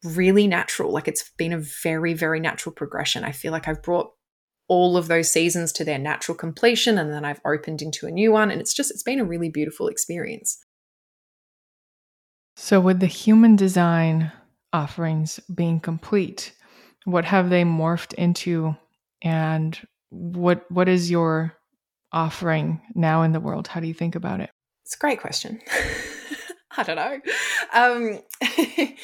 [0.04, 0.92] really natural.
[0.92, 3.24] Like it's been a very, very natural progression.
[3.24, 4.12] I feel like I've brought
[4.68, 8.32] all of those seasons to their natural completion and then I've opened into a new
[8.32, 8.50] one.
[8.52, 10.64] And it's just, it's been a really beautiful experience.
[12.56, 14.32] So, with the human design
[14.74, 16.54] offerings being complete?
[17.06, 18.76] What have they morphed into
[19.22, 19.80] and
[20.10, 21.54] what what is your
[22.12, 23.68] offering now in the world?
[23.68, 24.50] How do you think about it?
[24.84, 25.62] It's a great question.
[26.78, 27.19] I don't know.
[27.74, 28.19] Um,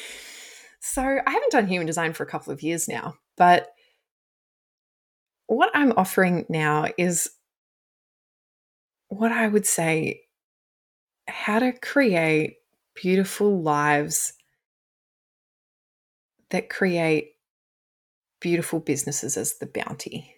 [0.80, 3.68] so I haven't done human design for a couple of years now, but
[5.46, 7.30] what I'm offering now is
[9.08, 10.22] what I would say
[11.26, 12.56] how to create
[12.94, 14.32] beautiful lives
[16.50, 17.32] that create
[18.40, 20.34] beautiful businesses as the bounty.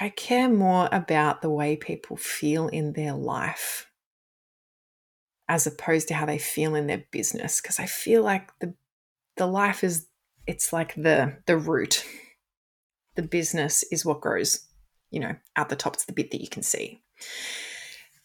[0.00, 3.90] Like, I care more about the way people feel in their life
[5.48, 8.74] as opposed to how they feel in their business because I feel like the
[9.36, 10.06] the life is
[10.46, 12.04] it's like the the root.
[13.16, 14.66] The business is what grows,
[15.12, 15.94] you know, out the top.
[15.94, 17.00] It's the bit that you can see.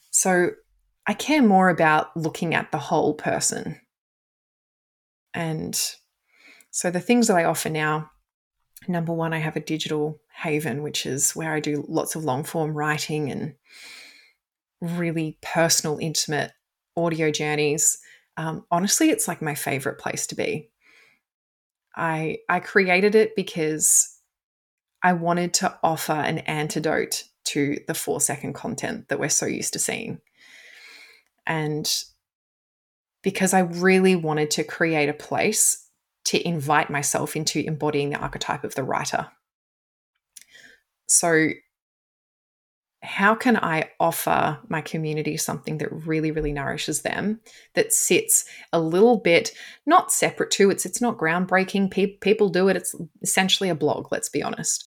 [0.10, 0.52] So
[1.06, 3.80] I care more about looking at the whole person
[5.36, 5.80] and
[6.72, 8.10] so the things that I offer now
[8.88, 12.44] number one, I have a digital haven, which is where I do lots of long
[12.44, 13.56] form writing and
[14.82, 16.52] really personal, intimate
[16.96, 18.00] audio journeys.
[18.38, 20.70] Um, honestly, it's like my favorite place to be.
[21.96, 24.18] I I created it because
[25.04, 29.74] I wanted to offer an antidote to the four second content that we're so used
[29.74, 30.22] to seeing.
[31.48, 31.92] And
[33.24, 35.89] because I really wanted to create a place
[36.30, 39.28] to invite myself into embodying the archetype of the writer.
[41.08, 41.50] So,
[43.02, 47.40] how can I offer my community something that really, really nourishes them,
[47.74, 49.54] that sits a little bit
[49.86, 51.90] not separate to it's it's not groundbreaking.
[51.90, 52.78] Pe- people do it.
[52.78, 54.12] It's essentially a blog.
[54.12, 54.90] Let's be honest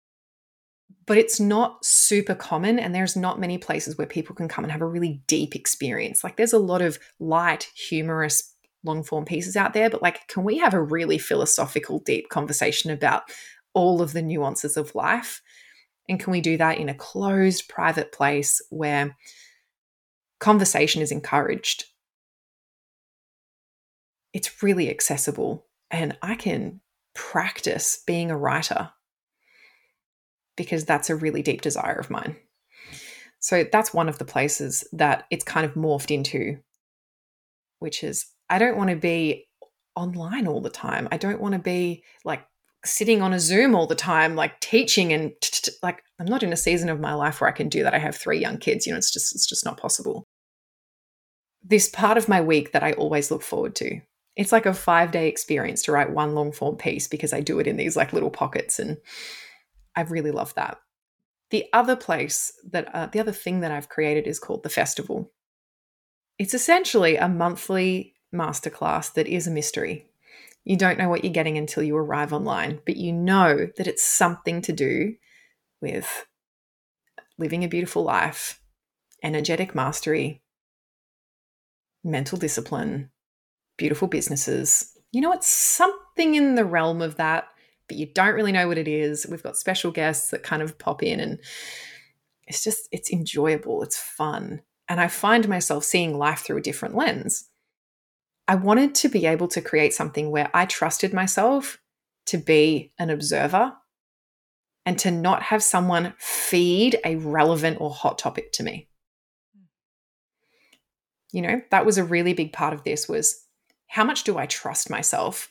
[1.07, 4.73] but it's not super common and there's not many places where people can come and
[4.73, 8.54] have a really deep experience like there's a lot of light humorous
[8.85, 12.91] long form pieces out there but like can we have a really philosophical deep conversation
[12.91, 13.23] about
[13.73, 15.43] all of the nuances of life
[16.09, 19.17] and can we do that in a closed private place where
[20.39, 21.85] conversation is encouraged
[24.33, 26.81] it's really accessible and i can
[27.15, 28.91] practice being a writer
[30.57, 32.37] because that's a really deep desire of mine.
[33.41, 36.59] So that's one of the places that it's kind of morphed into,
[37.79, 39.47] which is I don't want to be
[39.97, 41.09] online all the time.
[41.11, 42.47] I don't want to be like
[42.85, 45.33] sitting on a Zoom all the time, like teaching and
[45.83, 47.95] like I'm not in a season of my life where I can do that.
[47.95, 48.87] I have three young kids.
[48.87, 50.25] You know, it's just it's just not possible.
[51.63, 54.01] This part of my week that I always look forward to.
[54.37, 57.59] It's like a five day experience to write one long form piece because I do
[57.61, 58.99] it in these like little pockets and
[59.97, 60.79] I really love that.
[61.51, 65.31] The other place that, uh, the other thing that I've created is called the festival.
[66.37, 70.07] It's essentially a monthly masterclass that is a mystery.
[70.65, 74.03] You don't know what you're getting until you arrive online, but you know that it's
[74.03, 75.15] something to do
[75.81, 76.27] with
[77.39, 78.61] living a beautiful life,
[79.23, 80.43] energetic mastery,
[82.03, 83.11] mental discipline,
[83.77, 84.97] beautiful businesses.
[85.13, 87.49] You know, it's something in the realm of that
[87.89, 89.27] but you don't really know what it is.
[89.29, 91.39] We've got special guests that kind of pop in and
[92.47, 94.63] it's just, it's enjoyable, it's fun.
[94.89, 97.49] And I find myself seeing life through a different lens.
[98.47, 101.81] I wanted to be able to create something where I trusted myself
[102.27, 103.73] to be an observer
[104.87, 108.89] and to not have someone feed a relevant or hot topic to me.
[111.33, 113.45] You know, that was a really big part of this was
[113.89, 115.51] how much do I trust myself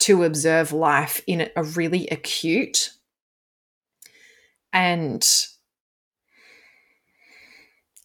[0.00, 2.90] to observe life in a really acute
[4.72, 5.26] and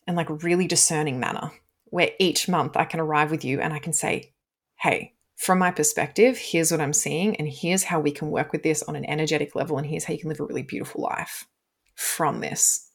[0.07, 1.51] and like really discerning manner
[1.95, 4.33] where each month I can arrive with you and I can say,
[4.75, 8.63] "Hey, from my perspective, here's what I'm seeing, and here's how we can work with
[8.63, 11.47] this on an energetic level, and here's how you can live a really beautiful life
[11.95, 12.91] from this.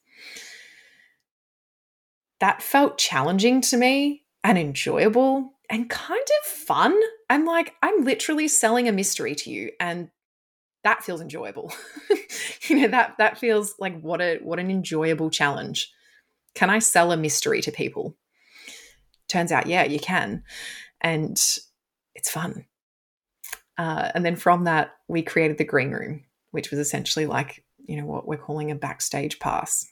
[2.41, 6.95] That felt challenging to me and enjoyable and kind of fun.
[7.31, 10.11] I'm like, I'm literally selling a mystery to you, and
[10.85, 11.73] that feels enjoyable.
[12.69, 15.91] you know, that that feels like what a what an enjoyable challenge.
[16.55, 18.19] Can I sell a mystery to people?
[19.31, 20.43] Turns out, yeah, you can.
[21.01, 21.41] And
[22.15, 22.67] it's fun.
[23.79, 27.97] Uh, and then from that, we created the green room, which was essentially like, you
[27.97, 29.87] know, what we're calling a backstage pass.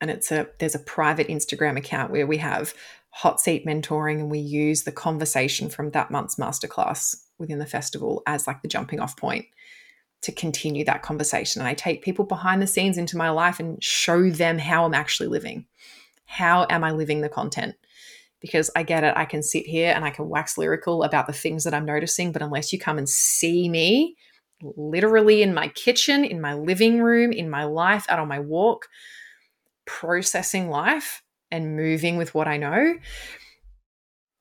[0.00, 2.74] And it's a there's a private Instagram account where we have
[3.10, 8.22] hot seat mentoring and we use the conversation from that month's masterclass within the festival
[8.26, 9.46] as like the jumping off point
[10.22, 11.62] to continue that conversation.
[11.62, 14.94] And I take people behind the scenes into my life and show them how I'm
[14.94, 15.66] actually living.
[16.26, 17.74] How am I living the content?
[18.40, 19.14] because I get it.
[19.16, 22.32] I can sit here and I can wax lyrical about the things that I'm noticing,
[22.32, 24.16] but unless you come and see me
[24.62, 28.86] literally in my kitchen, in my living room, in my life, out on my walk,
[29.84, 32.94] processing life and moving with what I know,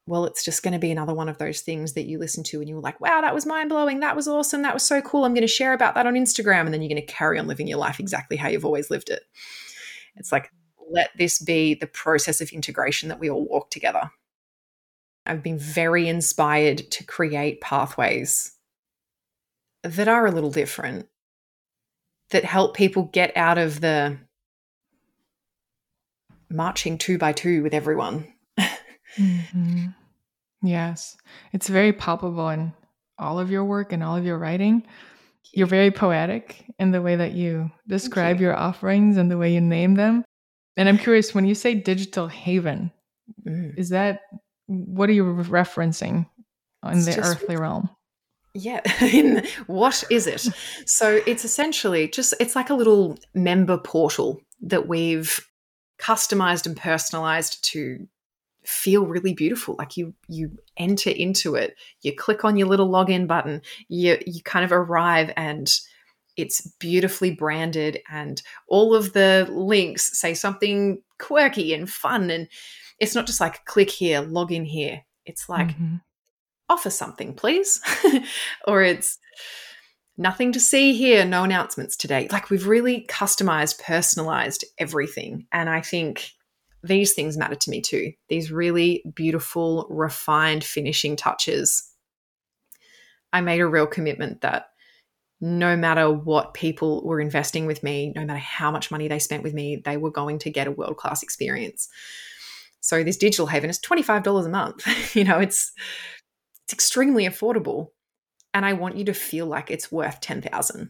[0.08, 2.60] well, it's just going to be another one of those things that you listen to
[2.60, 4.02] and you're like, wow, that was mind blowing.
[4.02, 4.62] That was awesome.
[4.62, 5.26] That was so cool.
[5.26, 6.66] I'm going to share about that on Instagram.
[6.66, 9.10] And then you're going to carry on living your life exactly how you've always lived
[9.10, 9.24] it.
[10.16, 10.52] It's like
[10.90, 14.12] let this be the process of integration that we all walk together.
[15.26, 18.56] I've been very inspired to create pathways
[19.84, 21.08] that are a little different,
[22.32, 24.18] that help people get out of the
[26.50, 28.28] marching two by two with everyone.
[29.18, 29.88] mm-hmm.
[30.62, 31.18] Yes,
[31.54, 32.74] it's very palpable in
[33.18, 34.84] all of your work and all of your writing.
[35.54, 38.48] You're very poetic in the way that you describe you.
[38.48, 40.24] your offerings and the way you name them.
[40.78, 42.92] And I'm curious when you say digital haven,
[43.46, 43.78] mm.
[43.78, 44.22] is that
[44.68, 46.26] what are you referencing
[46.84, 47.90] in it's the earthly realm?
[48.54, 48.82] Yeah,
[49.68, 50.48] what is it?
[50.86, 55.40] so it's essentially just it's like a little member portal that we've
[56.00, 58.08] customized and personalized to
[58.64, 63.28] feel really beautiful like you you enter into it you click on your little login
[63.28, 65.80] button you you kind of arrive and
[66.38, 72.48] it's beautifully branded and all of the links say something quirky and fun and
[73.00, 75.02] it's not just like click here log in here.
[75.26, 75.96] It's like mm-hmm.
[76.70, 77.82] offer something please.
[78.68, 79.18] Or it's
[80.18, 82.28] nothing to see here no announcements today.
[82.32, 86.32] Like we've really customized personalized everything and i think
[86.88, 88.14] these things matter to me too.
[88.30, 91.92] These really beautiful refined finishing touches.
[93.34, 94.68] I made a real commitment that
[95.42, 99.44] no matter what people were investing with me, no matter how much money they spent
[99.44, 101.88] with me, they were going to get a world class experience.
[102.80, 105.16] So this digital haven is $25 a month.
[105.16, 105.72] you know, it's
[106.64, 107.90] it's extremely affordable.
[108.54, 110.90] And I want you to feel like it's worth 10,000.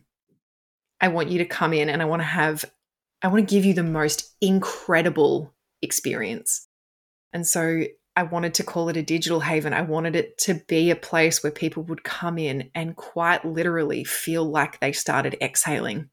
[1.02, 2.66] I want you to come in and I want to have
[3.22, 6.68] I want to give you the most incredible experience.
[7.34, 7.86] And so
[8.16, 9.74] I wanted to call it a digital haven.
[9.74, 14.04] I wanted it to be a place where people would come in and quite literally
[14.04, 16.10] feel like they started exhaling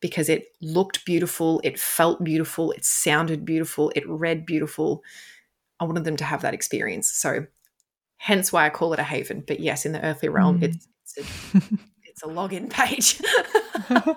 [0.00, 5.02] because it looked beautiful, it felt beautiful, it sounded beautiful, it read beautiful.
[5.78, 7.10] I wanted them to have that experience.
[7.10, 7.46] So,
[8.16, 9.44] hence why I call it a haven.
[9.46, 10.64] But yes, in the earthly realm, mm.
[10.64, 13.20] it's, it's, a, it's a login page.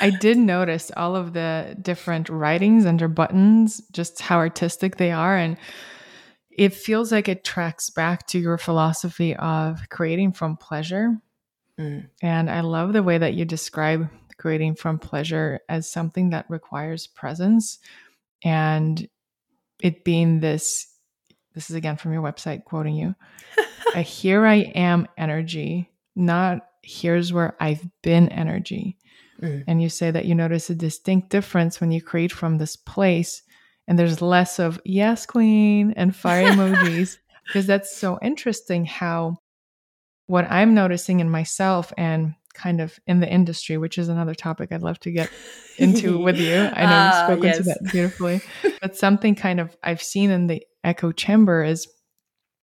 [0.00, 5.36] I did notice all of the different writings under buttons, just how artistic they are.
[5.36, 5.56] And
[6.50, 11.16] it feels like it tracks back to your philosophy of creating from pleasure.
[11.78, 12.08] Mm.
[12.22, 17.06] And I love the way that you describe creating from pleasure as something that requires
[17.06, 17.78] presence
[18.44, 19.08] and
[19.82, 20.86] it being this
[21.54, 23.14] this is again from your website quoting you
[23.96, 28.96] a here i am energy not here's where i've been energy
[29.42, 29.64] Mm.
[29.66, 33.42] And you say that you notice a distinct difference when you create from this place
[33.86, 39.38] and there's less of yes, queen and fire emojis, because that's so interesting how
[40.26, 44.72] what I'm noticing in myself and kind of in the industry, which is another topic
[44.72, 45.30] I'd love to get
[45.78, 46.54] into with you.
[46.74, 47.56] I know you've ah, spoken yes.
[47.56, 48.40] to that beautifully.
[48.82, 51.88] but something kind of I've seen in the echo chamber is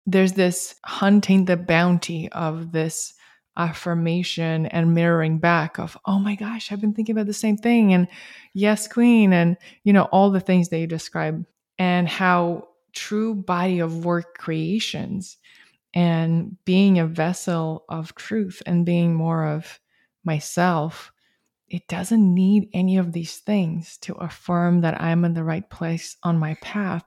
[0.06, 3.14] there's this hunting the bounty of this
[3.56, 7.92] affirmation and mirroring back of, oh my gosh, I've been thinking about the same thing.
[7.92, 8.08] And
[8.52, 9.32] yes, queen.
[9.32, 11.44] And, you know, all the things that you describe
[11.78, 15.36] and how true body of work creations
[15.94, 19.80] and being a vessel of truth and being more of
[20.24, 21.12] myself,
[21.68, 26.16] it doesn't need any of these things to affirm that I'm in the right place
[26.22, 27.04] on my path.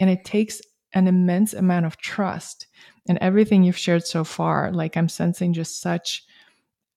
[0.00, 0.60] And it takes
[0.92, 2.66] an immense amount of trust.
[3.08, 6.24] And everything you've shared so far, like I'm sensing just such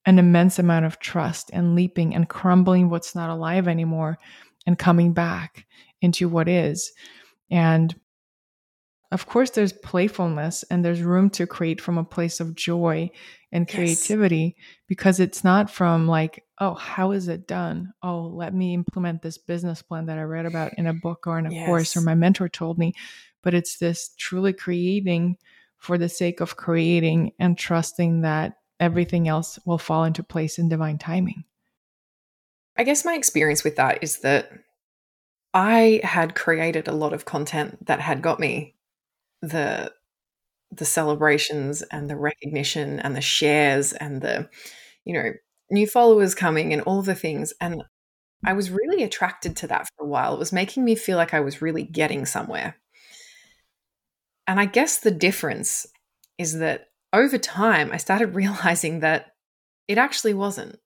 [0.05, 4.18] an immense amount of trust and leaping and crumbling what's not alive anymore
[4.66, 5.66] and coming back
[6.01, 6.93] into what is.
[7.51, 7.93] And
[9.12, 13.10] of course, there's playfulness and there's room to create from a place of joy
[13.53, 14.66] and creativity yes.
[14.88, 17.93] because it's not from like, oh, how is it done?
[18.03, 21.39] Oh, let me implement this business plan that I read about in a book or
[21.39, 21.66] in a yes.
[21.66, 22.93] course or my mentor told me.
[23.43, 25.38] But it's this truly creating
[25.78, 30.69] for the sake of creating and trusting that everything else will fall into place in
[30.69, 31.43] divine timing.
[32.78, 34.51] I guess my experience with that is that
[35.53, 38.75] I had created a lot of content that had got me
[39.41, 39.91] the
[40.71, 44.49] the celebrations and the recognition and the shares and the
[45.05, 45.32] you know
[45.71, 47.84] new followers coming and all the things and
[48.45, 50.36] I was really attracted to that for a while.
[50.36, 52.78] It was making me feel like I was really getting somewhere.
[54.47, 55.85] And I guess the difference
[56.37, 59.27] is that over time, I started realizing that
[59.87, 60.77] it actually wasn't.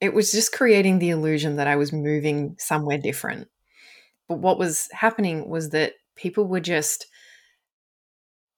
[0.00, 3.48] It was just creating the illusion that I was moving somewhere different.
[4.28, 7.06] But what was happening was that people were just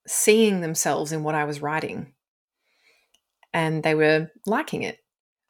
[0.07, 2.13] seeing themselves in what I was writing
[3.53, 4.99] and they were liking it,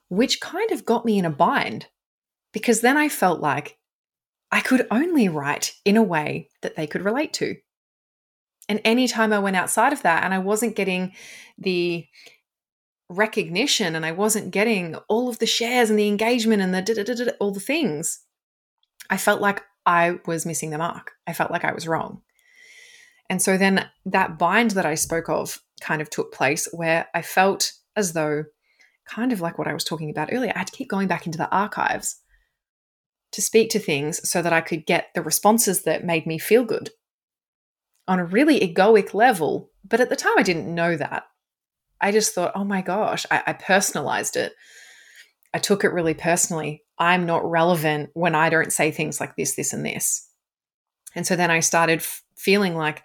[0.08, 1.86] which kind of got me in a bind
[2.52, 3.78] because then I felt like
[4.52, 7.56] I could only write in a way that they could relate to.
[8.68, 11.12] And anytime I went outside of that and I wasn't getting
[11.58, 12.06] the
[13.08, 17.52] recognition and I wasn't getting all of the shares and the engagement and the all
[17.52, 18.20] the things,
[19.10, 21.12] I felt like I was missing the mark.
[21.26, 22.22] I felt like I was wrong.
[23.28, 27.22] And so then that bind that I spoke of kind of took place where I
[27.22, 28.44] felt as though,
[29.06, 31.26] kind of like what I was talking about earlier, I had to keep going back
[31.26, 32.16] into the archives
[33.32, 36.64] to speak to things so that I could get the responses that made me feel
[36.64, 36.90] good
[38.06, 39.70] on a really egoic level.
[39.84, 41.24] But at the time, I didn't know that.
[42.00, 44.52] I just thought, oh my gosh, I, I personalized it.
[45.52, 46.82] I took it really personally.
[46.98, 50.28] I'm not relevant when I don't say things like this, this, and this.
[51.14, 53.04] And so then I started f- feeling like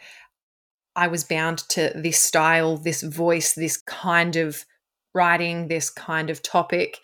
[0.96, 4.66] I was bound to this style, this voice, this kind of
[5.14, 7.00] writing, this kind of topic.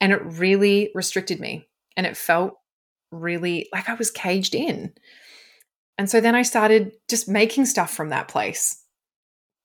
[0.00, 1.66] And it really restricted me.
[1.96, 2.54] And it felt
[3.10, 4.92] really like I was caged in.
[6.00, 8.82] And so then I started just making stuff from that place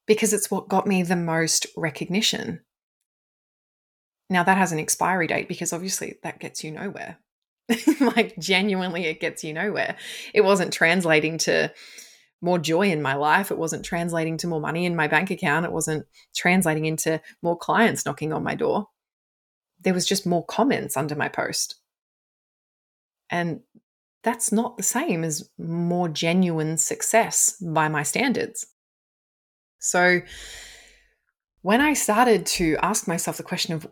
[0.05, 2.59] because it's what got me the most recognition.
[4.29, 7.19] Now, that has an expiry date because obviously that gets you nowhere.
[8.01, 9.95] like genuinely it gets you nowhere.
[10.33, 11.71] It wasn't translating to
[12.41, 13.49] more joy in my life.
[13.49, 15.65] It wasn't translating to more money in my bank account.
[15.65, 16.05] It wasn't
[16.36, 18.89] translating into more clients knocking on my door.
[19.79, 21.75] There was just more comments under my post.
[23.29, 23.61] And
[24.26, 28.67] that's not the same as more genuine success by my standards.
[29.80, 30.19] So
[31.61, 33.88] when I started to ask myself the question of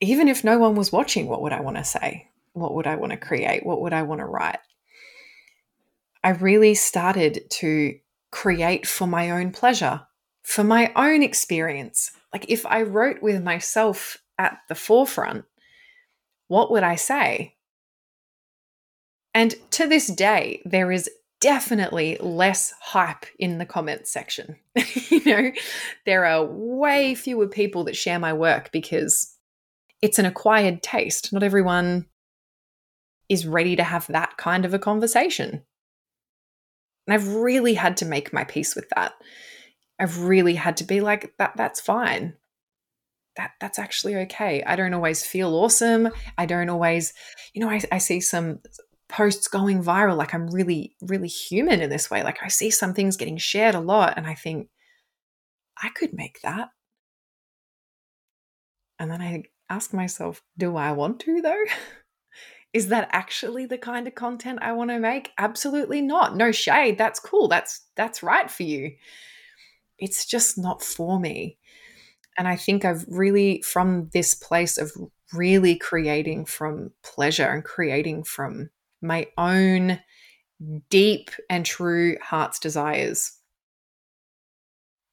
[0.00, 2.30] even if no one was watching, what would I want to say?
[2.56, 3.64] what would I want to create?
[3.64, 4.58] What would I want to write?
[6.24, 7.94] I really started to
[8.32, 10.02] create for my own pleasure,
[10.42, 12.10] for my own experience.
[12.32, 15.44] Like if I wrote with myself at the forefront,
[16.48, 17.55] what would I say?
[19.36, 21.10] And to this day, there is
[21.42, 24.56] definitely less hype in the comments section.
[25.10, 25.52] you know,
[26.06, 29.36] there are way fewer people that share my work because
[30.00, 31.34] it's an acquired taste.
[31.34, 32.06] Not everyone
[33.28, 35.62] is ready to have that kind of a conversation.
[37.06, 39.12] And I've really had to make my peace with that.
[39.98, 42.32] I've really had to be like that that's fine.
[43.36, 44.62] That that's actually okay.
[44.62, 46.08] I don't always feel awesome.
[46.38, 47.12] I don't always,
[47.52, 48.60] you know, I, I see some
[49.08, 50.16] posts going viral.
[50.16, 52.22] Like I'm really, really human in this way.
[52.22, 54.68] Like I see some things getting shared a lot and I think,
[55.82, 56.70] I could make that.
[58.98, 61.64] And then I ask myself, do I want to though?
[62.72, 65.32] Is that actually the kind of content I want to make?
[65.38, 66.36] Absolutely not.
[66.36, 66.98] No shade.
[66.98, 67.48] That's cool.
[67.48, 68.92] That's that's right for you.
[69.98, 71.58] It's just not for me.
[72.36, 74.92] And I think I've really from this place of
[75.32, 78.68] really creating from pleasure and creating from
[79.02, 80.00] my own
[80.90, 83.32] deep and true heart's desires.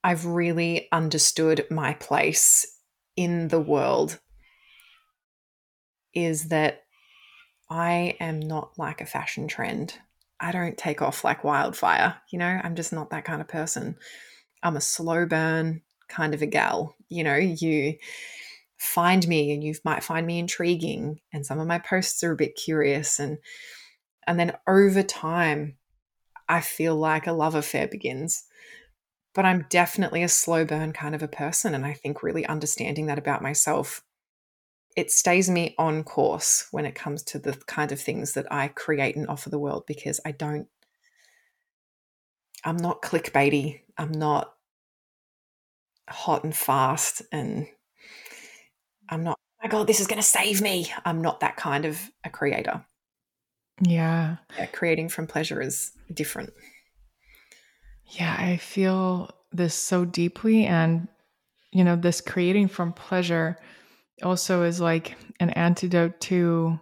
[0.04, 2.66] I've really understood my place
[3.16, 4.20] in the world
[6.14, 6.84] is that
[7.70, 9.98] I am not like a fashion trend.
[10.40, 12.18] I don't take off like wildfire.
[12.32, 13.98] You know, I'm just not that kind of person.
[14.62, 16.96] I'm a slow burn kind of a gal.
[17.10, 17.96] You know, you
[18.78, 22.38] find me and you might find me intriguing and some of my posts are a
[22.38, 23.38] bit curious and
[24.28, 25.78] and then over time
[26.48, 28.44] I feel like a love affair begins.
[29.34, 33.08] But I'm definitely a slow burn kind of a person and I think really understanding
[33.08, 34.04] that about myself
[34.96, 38.68] it stays me on course when it comes to the kind of things that I
[38.68, 40.68] create and offer the world because I don't
[42.64, 43.82] I'm not clickbaity.
[43.98, 44.54] I'm not
[46.10, 47.68] hot and fast and
[49.10, 50.92] I'm not, oh my God, this is going to save me.
[51.06, 52.86] I'm not that kind of a creator.
[53.82, 54.38] Yeah.
[54.58, 54.66] yeah.
[54.68, 56.52] Creating from pleasure is different.
[58.08, 60.66] Yeah, I feel this so deeply.
[60.66, 61.08] And,
[61.72, 63.58] you know, this creating from pleasure
[64.22, 66.80] also is like an antidote to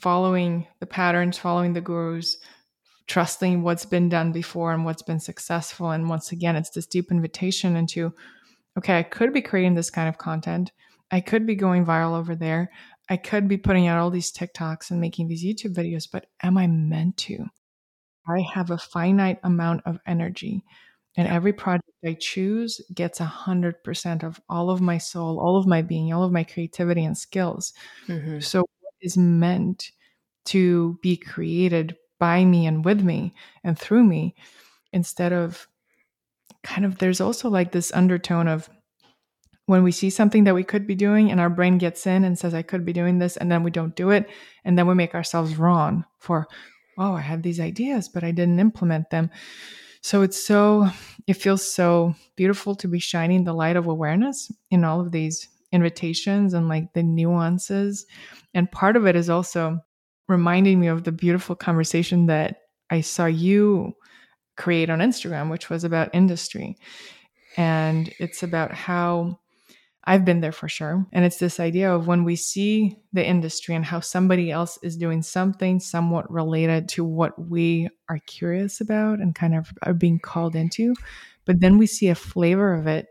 [0.00, 2.38] following the patterns, following the gurus,
[3.06, 5.90] trusting what's been done before and what's been successful.
[5.90, 8.12] And once again, it's this deep invitation into
[8.78, 10.70] okay, I could be creating this kind of content.
[11.10, 12.70] I could be going viral over there.
[13.08, 16.58] I could be putting out all these TikToks and making these YouTube videos, but am
[16.58, 17.46] I meant to?
[18.28, 20.64] I have a finite amount of energy,
[21.16, 25.56] and every project I choose gets a hundred percent of all of my soul, all
[25.56, 27.72] of my being, all of my creativity and skills.
[28.08, 28.40] Mm-hmm.
[28.40, 29.92] So, what is meant
[30.46, 34.34] to be created by me and with me and through me,
[34.92, 35.68] instead of
[36.64, 38.68] kind of there's also like this undertone of
[39.66, 42.38] when we see something that we could be doing and our brain gets in and
[42.38, 44.28] says i could be doing this and then we don't do it
[44.64, 46.46] and then we make ourselves wrong for
[46.98, 49.30] oh i had these ideas but i didn't implement them
[50.00, 50.88] so it's so
[51.26, 55.48] it feels so beautiful to be shining the light of awareness in all of these
[55.72, 58.06] invitations and like the nuances
[58.54, 59.78] and part of it is also
[60.28, 62.60] reminding me of the beautiful conversation that
[62.90, 63.94] i saw you
[64.56, 66.76] create on Instagram, which was about industry.
[67.56, 69.38] And it's about how
[70.08, 71.04] I've been there for sure.
[71.12, 74.96] And it's this idea of when we see the industry and how somebody else is
[74.96, 80.20] doing something somewhat related to what we are curious about and kind of are being
[80.20, 80.94] called into,
[81.44, 83.08] but then we see a flavor of it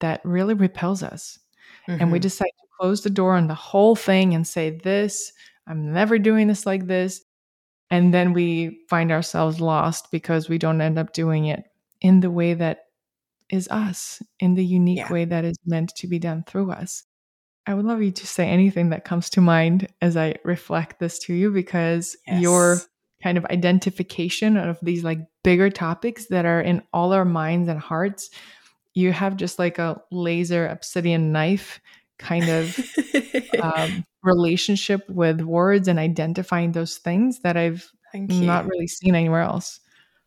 [0.00, 1.38] that really repels us.
[1.86, 2.00] Mm-hmm.
[2.00, 2.22] And we mm-hmm.
[2.22, 5.32] decide to close the door on the whole thing and say, This,
[5.66, 7.22] I'm never doing this like this.
[7.90, 11.64] And then we find ourselves lost because we don't end up doing it
[12.00, 12.84] in the way that
[13.50, 15.12] is us, in the unique yeah.
[15.12, 17.04] way that is meant to be done through us.
[17.66, 21.18] I would love you to say anything that comes to mind as I reflect this
[21.20, 22.40] to you because yes.
[22.40, 22.78] your
[23.22, 27.78] kind of identification of these like bigger topics that are in all our minds and
[27.78, 28.30] hearts,
[28.94, 31.80] you have just like a laser obsidian knife
[32.18, 32.78] kind of
[33.62, 39.80] um, relationship with words and identifying those things that I've not really seen anywhere else.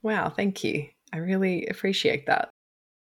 [0.04, 0.88] Wow, thank you.
[1.14, 2.50] I really appreciate that.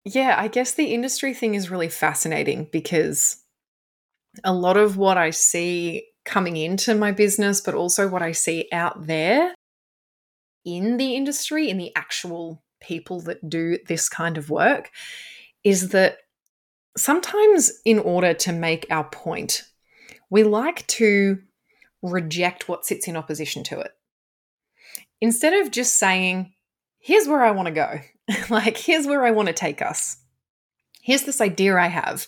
[0.05, 3.37] Yeah, I guess the industry thing is really fascinating because
[4.43, 8.67] a lot of what I see coming into my business, but also what I see
[8.71, 9.53] out there
[10.65, 14.89] in the industry, in the actual people that do this kind of work,
[15.63, 16.17] is that
[16.95, 19.63] sometimes in order to make our point,
[20.29, 21.39] we like to
[22.01, 23.91] reject what sits in opposition to it.
[25.21, 26.53] Instead of just saying,
[26.99, 27.99] here's where I want to go,
[28.49, 30.17] like, here's where I want to take us,
[31.01, 32.27] here's this idea I have,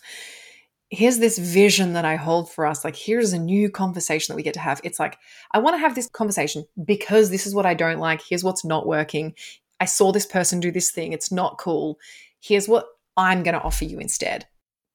[0.90, 4.44] here's this vision that I hold for us, like, here's a new conversation that we
[4.44, 4.82] get to have.
[4.84, 5.18] It's like,
[5.52, 8.66] I want to have this conversation because this is what I don't like, here's what's
[8.66, 9.36] not working.
[9.80, 11.98] I saw this person do this thing, it's not cool.
[12.40, 12.88] Here's what
[13.18, 14.48] I'm going to offer you instead.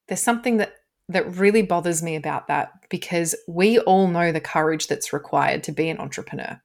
[0.09, 0.75] There's something that
[1.09, 5.73] that really bothers me about that because we all know the courage that's required to
[5.73, 6.61] be an entrepreneur.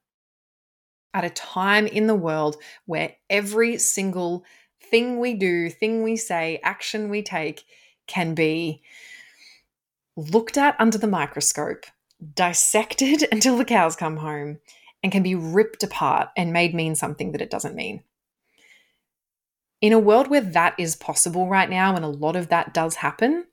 [1.14, 2.56] At a time in the world
[2.86, 4.44] where every single
[4.90, 7.64] thing we do, thing we say, action we take
[8.06, 8.82] can be
[10.16, 11.86] looked at under the microscope,
[12.34, 14.58] dissected until the cows come home,
[15.02, 18.02] and can be ripped apart and made mean something that it doesn't mean.
[19.80, 22.96] In a world where that is possible right now and a lot of that does
[22.96, 23.46] happen,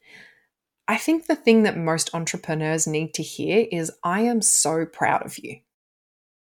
[0.88, 5.26] I think the thing that most entrepreneurs need to hear is I am so proud
[5.26, 5.60] of you.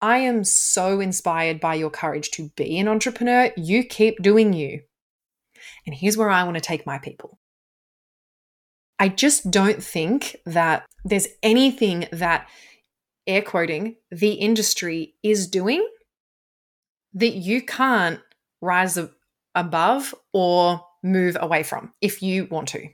[0.01, 3.51] I am so inspired by your courage to be an entrepreneur.
[3.57, 4.81] You keep doing you.
[5.85, 7.39] And here's where I want to take my people.
[8.97, 12.49] I just don't think that there's anything that
[13.27, 15.87] air quoting the industry is doing
[17.13, 18.19] that you can't
[18.61, 18.97] rise
[19.55, 22.87] above or move away from if you want to.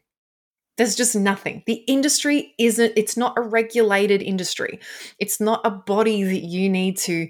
[0.77, 1.63] There's just nothing.
[1.67, 4.79] The industry isn't, it's not a regulated industry.
[5.19, 7.29] It's not a body that you need to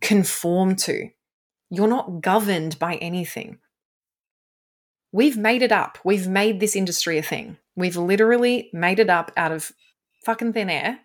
[0.00, 1.08] conform to.
[1.70, 3.58] You're not governed by anything.
[5.12, 5.98] We've made it up.
[6.04, 7.56] We've made this industry a thing.
[7.74, 9.72] We've literally made it up out of
[10.24, 11.00] fucking thin air.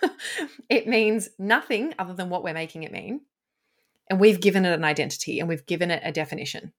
[0.68, 3.22] it means nothing other than what we're making it mean.
[4.08, 6.72] And we've given it an identity and we've given it a definition.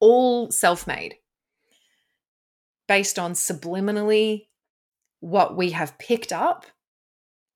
[0.00, 1.16] All self made,
[2.90, 4.48] based on subliminally
[5.20, 6.66] what we have picked up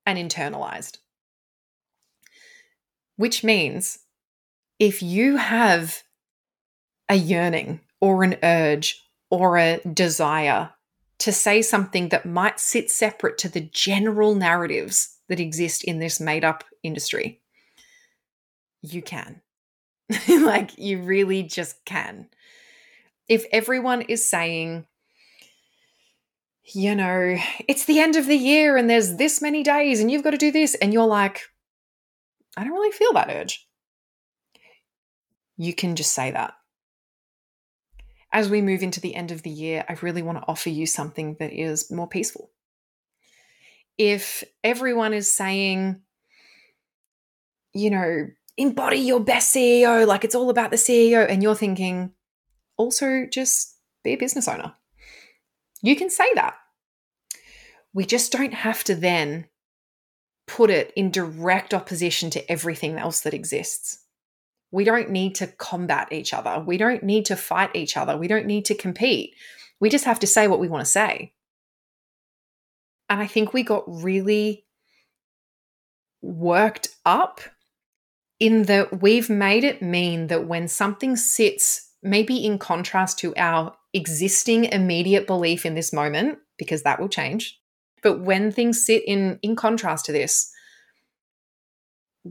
[0.07, 0.99] and internalized.
[3.16, 3.99] Which means
[4.78, 6.05] if you have
[7.09, 10.70] a yearning or an urge or a desire
[11.18, 16.20] to say something that might sit separate to the general narratives that exist in this
[16.20, 17.41] made up industry,
[18.82, 19.41] you can.
[20.28, 22.28] like, you really just can.
[23.28, 24.87] If everyone is saying,
[26.72, 27.36] you know,
[27.68, 30.38] it's the end of the year and there's this many days and you've got to
[30.38, 31.42] do this, and you're like,
[32.56, 33.66] I don't really feel that urge.
[35.56, 36.54] You can just say that.
[38.32, 40.86] As we move into the end of the year, I really want to offer you
[40.86, 42.50] something that is more peaceful.
[43.96, 46.00] If everyone is saying,
[47.72, 52.12] you know, embody your best CEO, like it's all about the CEO, and you're thinking,
[52.76, 54.74] also just be a business owner.
[55.85, 56.55] You can say that.
[57.93, 59.49] We just don't have to then
[60.47, 64.03] put it in direct opposition to everything else that exists.
[64.70, 66.64] We don't need to combat each other.
[66.66, 68.16] We don't need to fight each other.
[68.16, 69.35] We don't need to compete.
[69.78, 71.35] We just have to say what we want to say.
[73.11, 74.64] And I think we got really
[76.22, 77.43] worked up
[78.41, 83.76] in that we've made it mean that when something sits maybe in contrast to our
[83.95, 87.59] existing immediate belief in this moment, because that will change,
[88.03, 90.53] but when things sit in in contrast to this,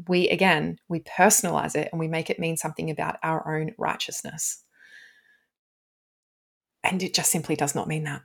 [0.07, 4.63] we again, we personalize it and we make it mean something about our own righteousness.
[6.83, 8.21] And it just simply does not mean that.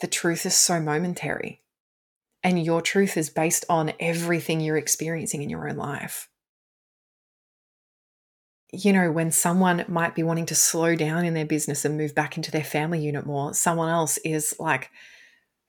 [0.00, 1.62] The truth is so momentary.
[2.42, 6.29] And your truth is based on everything you're experiencing in your own life.
[8.72, 12.14] You know, when someone might be wanting to slow down in their business and move
[12.14, 14.90] back into their family unit more, someone else is like,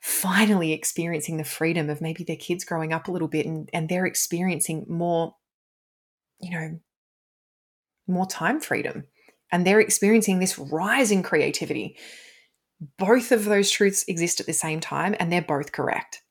[0.01, 3.87] finally experiencing the freedom of maybe their kids growing up a little bit and, and
[3.87, 5.35] they're experiencing more,
[6.39, 6.79] you know,
[8.07, 9.05] more time freedom.
[9.51, 11.97] And they're experiencing this rise in creativity.
[12.97, 16.23] Both of those truths exist at the same time, and they're both correct.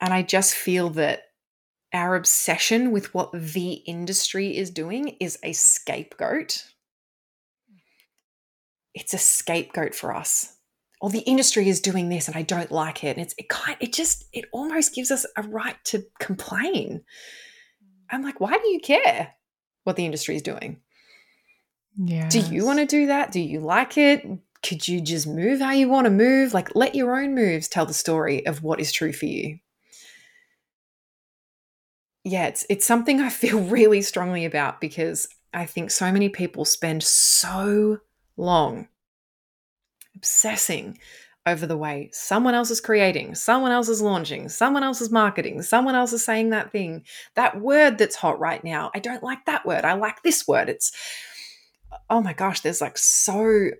[0.00, 1.22] And I just feel that
[1.92, 6.66] our obsession with what the industry is doing is a scapegoat.
[8.94, 10.56] It's a scapegoat for us
[11.00, 13.16] or the industry is doing this and I don't like it.
[13.16, 17.02] And it's it kind it just it almost gives us a right to complain.
[18.10, 19.34] I'm like, why do you care
[19.84, 20.80] what the industry is doing?
[21.96, 22.28] Yeah.
[22.28, 23.32] Do you want to do that?
[23.32, 24.26] Do you like it?
[24.62, 26.52] Could you just move how you want to move?
[26.52, 29.58] Like let your own moves tell the story of what is true for you.
[32.30, 36.64] Yeah, it's it's something I feel really strongly about because I think so many people
[36.64, 37.98] spend so
[38.36, 38.86] long
[40.14, 40.98] obsessing
[41.44, 45.62] over the way someone else is creating, someone else is launching, someone else is marketing,
[45.62, 47.04] someone else is saying that thing,
[47.34, 48.92] that word that's hot right now.
[48.94, 49.84] I don't like that word.
[49.84, 50.68] I like this word.
[50.68, 50.92] It's,
[52.08, 53.70] oh my gosh, there's like so,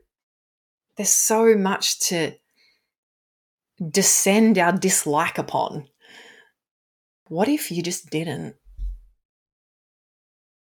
[0.96, 2.32] there's so much to
[3.90, 5.86] descend our dislike upon.
[7.30, 8.56] What if you just didn't?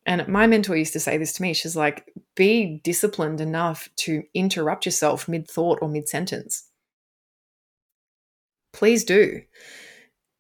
[0.06, 1.54] And my mentor used to say this to me.
[1.54, 6.68] She's like, be disciplined enough to interrupt yourself mid thought or mid sentence.
[8.74, 9.42] Please do.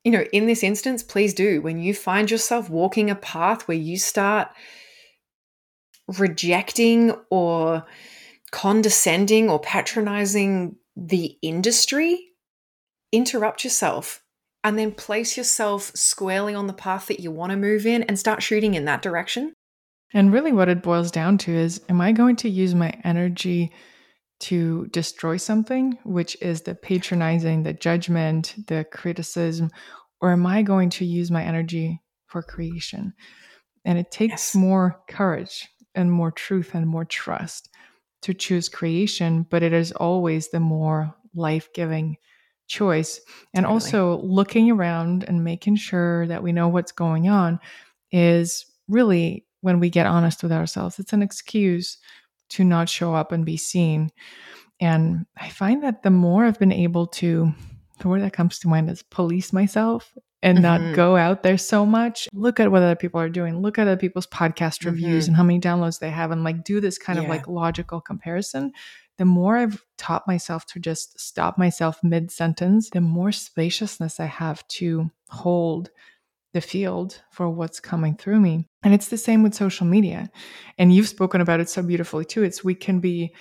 [0.04, 1.62] You know, in this instance, please do.
[1.62, 4.50] When you find yourself walking a path where you start
[6.18, 7.86] rejecting or
[8.52, 12.32] condescending or patronizing the industry,
[13.14, 14.22] interrupt yourself
[14.64, 18.20] and then place yourself squarely on the path that you want to move in and
[18.20, 19.54] start shooting in that direction.
[20.14, 23.72] And really, what it boils down to is Am I going to use my energy
[24.42, 29.70] to destroy something, which is the patronizing, the judgment, the criticism,
[30.22, 33.14] or am I going to use my energy for creation?
[33.86, 34.56] And it takes yes.
[34.56, 37.70] more courage and more truth and more trust
[38.22, 42.18] to choose creation, but it is always the more life giving
[42.70, 43.20] choice.
[43.54, 43.74] And totally.
[43.74, 47.60] also looking around and making sure that we know what's going on
[48.12, 51.00] is really when we get honest with ourselves.
[51.00, 51.98] It's an excuse
[52.52, 54.12] to not show up and be seen.
[54.80, 57.54] And I find that the more I've been able to,
[58.00, 60.64] the word that comes to mind is police myself and mm-hmm.
[60.64, 62.30] not go out there so much.
[62.34, 63.62] Look at what other people are doing.
[63.62, 65.32] Look at other people's podcast reviews mm-hmm.
[65.32, 67.24] and how many downloads they have and like do this kind yeah.
[67.24, 68.72] of like logical comparison.
[69.20, 74.28] The more I've taught myself to just stop myself mid sentence, the more spaciousness I
[74.28, 75.90] have to hold
[76.54, 78.66] the field for what's coming through me.
[78.82, 80.30] And it's the same with social media.
[80.78, 82.44] And you've spoken about it so beautifully too.
[82.44, 83.36] It's we can be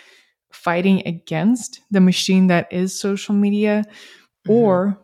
[0.53, 4.53] fighting against the machine that is social media, mm-hmm.
[4.53, 5.01] or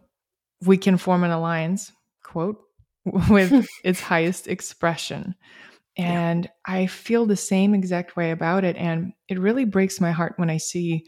[0.66, 1.93] we can form an alliance,
[2.25, 2.59] quote,
[3.05, 5.37] with its highest expression.
[5.97, 6.74] And yeah.
[6.74, 8.76] I feel the same exact way about it.
[8.76, 11.05] And it really breaks my heart when I see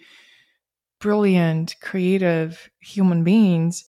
[1.01, 3.89] brilliant, creative human beings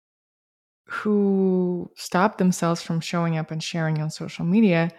[0.87, 4.91] who stop themselves from showing up and sharing on social media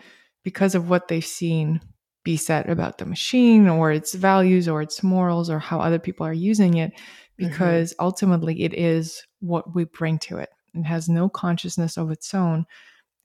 [0.44, 1.82] because of what they've seen
[2.24, 6.26] be said about the machine or its values or its morals or how other people
[6.26, 7.48] are using it mm-hmm.
[7.48, 8.06] because mm-hmm.
[8.06, 12.66] ultimately it is what we bring to it it has no consciousness of its own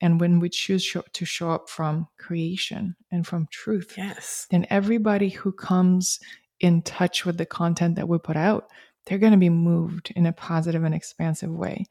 [0.01, 4.67] and when we choose show, to show up from creation and from truth yes then
[4.71, 6.21] everybody who comes
[6.61, 8.69] in touch with the content that we put out
[9.07, 11.85] they're going to be moved in a positive and expansive way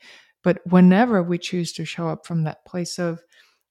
[0.43, 3.21] but whenever we choose to show up from that place of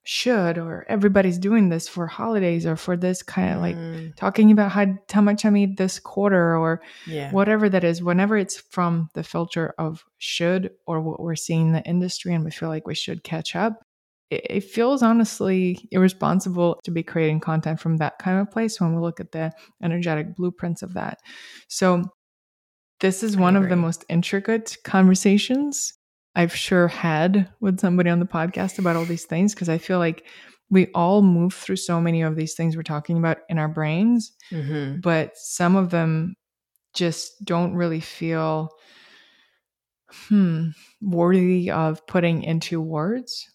[0.04, 4.14] should or everybody's doing this for holidays or for this kind of like mm.
[4.16, 7.32] talking about how how much I made this quarter or yeah.
[7.32, 11.72] whatever that is whenever it's from the filter of should or what we're seeing in
[11.72, 13.82] the industry and we feel like we should catch up
[14.50, 19.00] it, feels honestly irresponsible to be creating content from that kind of place when we
[19.00, 21.18] look at the energetic blueprints of that.
[21.68, 22.04] So
[23.00, 25.92] this is one of the most intricate conversations
[26.36, 29.98] I've sure had with somebody on the podcast about all these things because I feel
[29.98, 30.26] like
[30.70, 34.32] we all move through so many of these things we're talking about in our brains,
[34.50, 35.00] mm-hmm.
[35.00, 36.34] but some of them
[36.94, 38.70] just don't really feel
[40.28, 40.68] hmm
[41.00, 43.46] worthy of putting into words,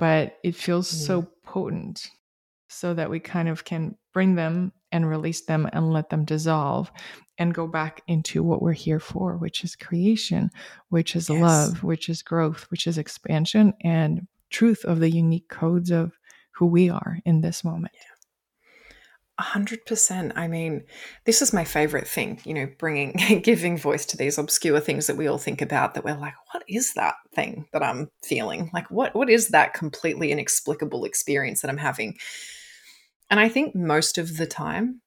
[0.00, 1.06] but it feels yeah.
[1.06, 1.30] so mm-hmm.
[1.44, 2.08] potent
[2.70, 6.90] so that we kind of can bring them and release them and let them dissolve
[7.36, 10.50] and go back into what we're here for, which is creation,
[10.88, 11.40] which is yes.
[11.42, 16.12] love, which is growth, which is expansion and truth of the unique codes of
[16.52, 17.92] who we are in this moment.
[17.94, 18.09] Yeah.
[19.40, 20.32] 100%.
[20.36, 20.84] I mean,
[21.24, 25.16] this is my favorite thing, you know, bringing, giving voice to these obscure things that
[25.16, 28.70] we all think about that we're like, what is that thing that I'm feeling?
[28.72, 32.16] Like, what, what is that completely inexplicable experience that I'm having?
[33.30, 35.00] And I think most of the time,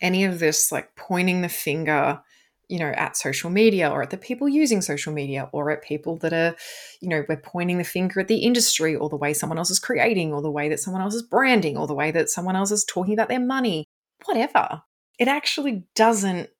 [0.00, 2.20] any of this, like pointing the finger,
[2.68, 6.16] you know at social media or at the people using social media or at people
[6.16, 6.56] that are
[7.00, 9.78] you know we're pointing the finger at the industry or the way someone else is
[9.78, 12.70] creating or the way that someone else is branding or the way that someone else
[12.70, 13.86] is talking about their money
[14.24, 14.82] whatever.
[15.18, 16.50] It actually doesn't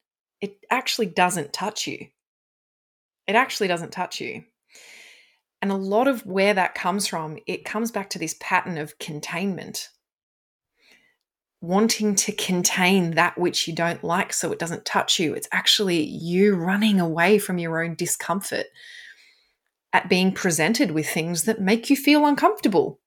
[0.41, 2.07] it actually doesn't touch you.
[3.27, 4.45] It actually doesn't touch you.
[5.63, 8.99] And a lot of where that comes from it comes back to this pattern of
[8.99, 9.89] containment
[11.61, 15.35] wanting to contain that which you don't like so it doesn't touch you.
[15.35, 18.67] It's actually you running away from your own discomfort
[19.93, 23.01] at being presented with things that make you feel uncomfortable.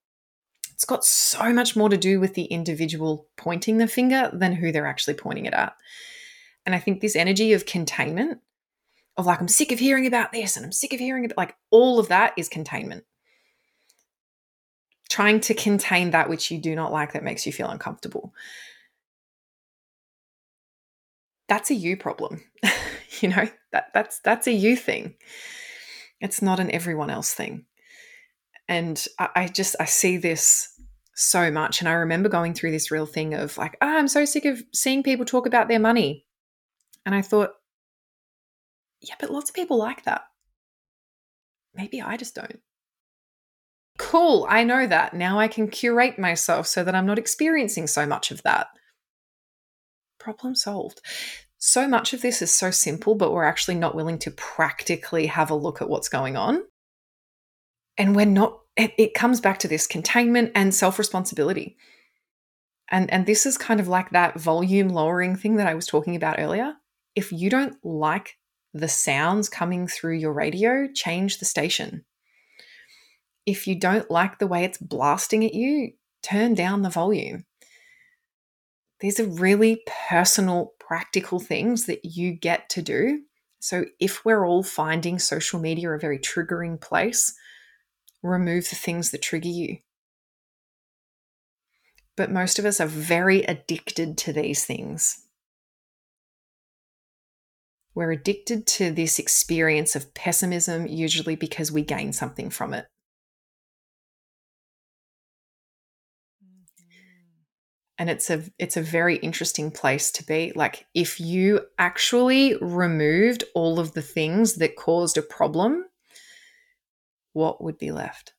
[0.73, 4.71] It's got so much more to do with the individual pointing the finger than who
[4.71, 5.75] they're actually pointing it at.
[6.65, 8.39] And I think this energy of containment,
[9.17, 11.55] of like, I'm sick of hearing about this and I'm sick of hearing about like
[11.69, 13.03] all of that is containment
[15.09, 18.33] trying to contain that which you do not like that makes you feel uncomfortable.
[21.47, 22.43] That's a you problem.
[23.19, 25.15] you know, that that's that's a you thing.
[26.21, 27.65] It's not an everyone else thing.
[28.67, 30.79] And I, I just I see this
[31.15, 31.81] so much.
[31.81, 34.63] And I remember going through this real thing of like, oh, I'm so sick of
[34.73, 36.25] seeing people talk about their money.
[37.05, 37.51] And I thought,
[39.01, 40.21] yeah, but lots of people like that.
[41.73, 42.59] Maybe I just don't.
[43.99, 45.13] Cool, I know that.
[45.13, 48.67] Now I can curate myself so that I'm not experiencing so much of that.
[50.17, 51.01] Problem solved.
[51.57, 55.51] So much of this is so simple, but we're actually not willing to practically have
[55.51, 56.63] a look at what's going on.
[57.97, 61.75] And we're not, it, it comes back to this containment and self responsibility.
[62.89, 66.15] And, and this is kind of like that volume lowering thing that I was talking
[66.15, 66.73] about earlier.
[67.15, 68.37] If you don't like
[68.73, 72.05] the sounds coming through your radio, change the station
[73.49, 75.93] if you don't like the way it's blasting at you,
[76.23, 77.45] turn down the volume.
[78.99, 83.21] These are really personal, practical things that you get to do.
[83.59, 87.33] So, if we're all finding social media a very triggering place,
[88.23, 89.77] remove the things that trigger you.
[92.19, 95.23] but most of us are very addicted to these things.
[97.95, 102.87] We're addicted to this experience of pessimism, usually because we gain something from it.
[107.99, 110.53] And it's a it's a very interesting place to be.
[110.55, 115.85] Like if you actually removed all of the things that caused a problem
[117.33, 118.33] what would be left?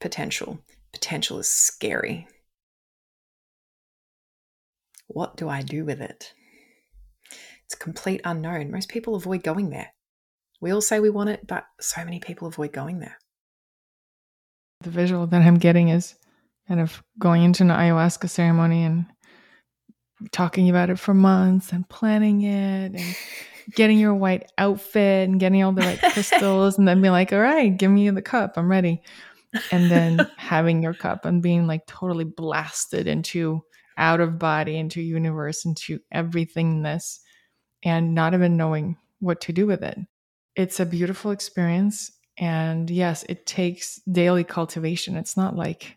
[0.00, 0.60] Potential.
[0.92, 2.26] Potential is scary.
[5.08, 6.32] What do i do with it?
[7.64, 8.70] It's complete unknown.
[8.70, 9.92] Most people avoid going there.
[10.60, 13.18] We all say we want it but so many people avoid going there.
[14.82, 16.14] The visual that i'm getting is
[16.68, 19.06] kind of going into an ayahuasca ceremony and
[20.32, 23.16] talking about it for months and planning it and
[23.74, 27.40] getting your white outfit and getting all the right crystals and then be like, all
[27.40, 28.54] right, give me the cup.
[28.56, 29.02] I'm ready.
[29.70, 33.62] And then having your cup and being like totally blasted into
[33.98, 37.18] out of body, into universe, into everythingness
[37.82, 39.98] and not even knowing what to do with it.
[40.54, 42.10] It's a beautiful experience.
[42.38, 45.16] And yes, it takes daily cultivation.
[45.16, 45.95] It's not like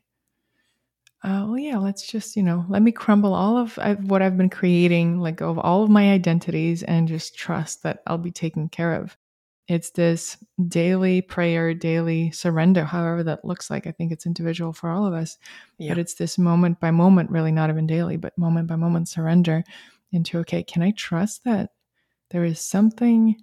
[1.24, 4.50] uh, well, yeah, let's just, you know, let me crumble all of what I've been
[4.50, 8.70] creating, let go of all of my identities, and just trust that I'll be taken
[8.70, 9.18] care of.
[9.68, 13.86] It's this daily prayer, daily surrender, however that looks like.
[13.86, 15.38] I think it's individual for all of us.
[15.78, 15.92] Yeah.
[15.92, 19.64] But it's this moment by moment, really not even daily, but moment by moment surrender
[20.12, 21.72] into, okay, can I trust that
[22.32, 23.36] there is something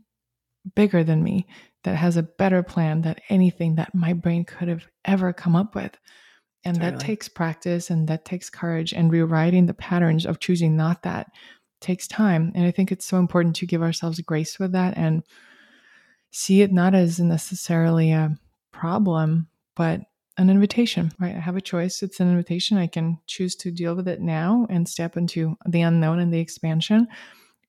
[0.75, 1.47] bigger than me
[1.85, 5.75] that has a better plan than anything that my brain could have ever come up
[5.75, 5.97] with?
[6.67, 6.93] And totally.
[6.93, 11.29] that takes practice and that takes courage and rewriting the patterns of choosing not that
[11.81, 12.51] takes time.
[12.55, 15.23] And I think it's so important to give ourselves grace with that and
[16.33, 18.37] see it not as necessarily a
[18.73, 19.47] problem,
[19.77, 20.01] but
[20.39, 21.37] an invitation, right?
[21.37, 22.03] I have a choice.
[22.03, 22.79] It's an invitation.
[22.79, 26.41] I can choose to deal with it now and step into the unknown and the
[26.41, 27.07] expansion.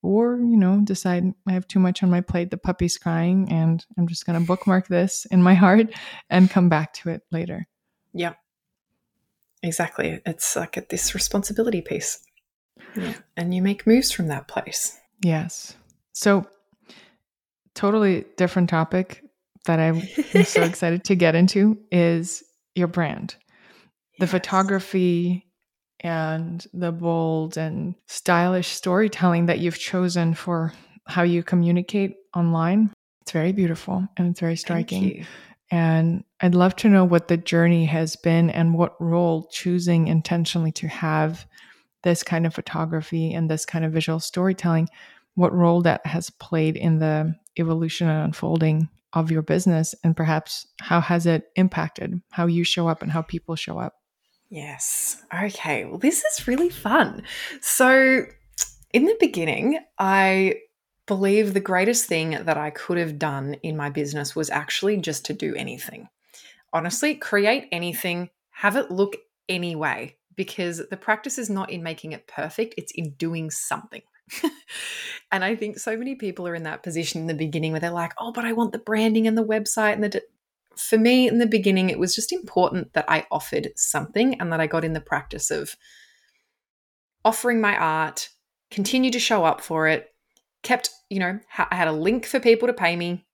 [0.02, 3.84] Or, you know, decide I have too much on my plate, the puppy's crying, and
[3.96, 5.94] I'm just going to bookmark this in my heart
[6.30, 7.66] and come back to it later.
[8.12, 8.34] Yeah.
[9.62, 10.20] Exactly.
[10.24, 12.20] It's like at this responsibility piece.
[12.96, 13.14] Yeah.
[13.36, 14.98] And you make moves from that place.
[15.22, 15.76] Yes.
[16.12, 16.46] So,
[17.74, 19.24] totally different topic
[19.66, 20.00] that I'm
[20.44, 22.42] so excited to get into is
[22.74, 23.36] your brand.
[24.18, 24.30] The yes.
[24.30, 25.46] photography
[26.00, 30.72] and the bold and stylish storytelling that you've chosen for
[31.06, 32.92] how you communicate online.
[33.22, 35.26] It's very beautiful and it's very striking.
[35.70, 40.72] And I'd love to know what the journey has been and what role choosing intentionally
[40.72, 41.46] to have
[42.02, 44.88] this kind of photography and this kind of visual storytelling,
[45.34, 50.66] what role that has played in the evolution and unfolding of your business, and perhaps
[50.80, 53.94] how has it impacted how you show up and how people show up?
[54.50, 55.22] Yes.
[55.34, 55.84] Okay.
[55.84, 57.22] Well, this is really fun.
[57.60, 58.24] So,
[58.92, 60.54] in the beginning, I
[61.08, 65.24] believe the greatest thing that I could have done in my business was actually just
[65.24, 66.08] to do anything.
[66.72, 69.16] Honestly, create anything, have it look
[69.48, 74.02] anyway, because the practice is not in making it perfect, it's in doing something.
[75.32, 77.90] and I think so many people are in that position in the beginning where they're
[77.90, 80.08] like, oh, but I want the branding and the website and the.
[80.10, 80.22] De-.
[80.76, 84.60] For me, in the beginning, it was just important that I offered something and that
[84.60, 85.74] I got in the practice of
[87.24, 88.28] offering my art,
[88.70, 90.14] continue to show up for it,
[90.62, 93.26] kept, you know, I had a link for people to pay me.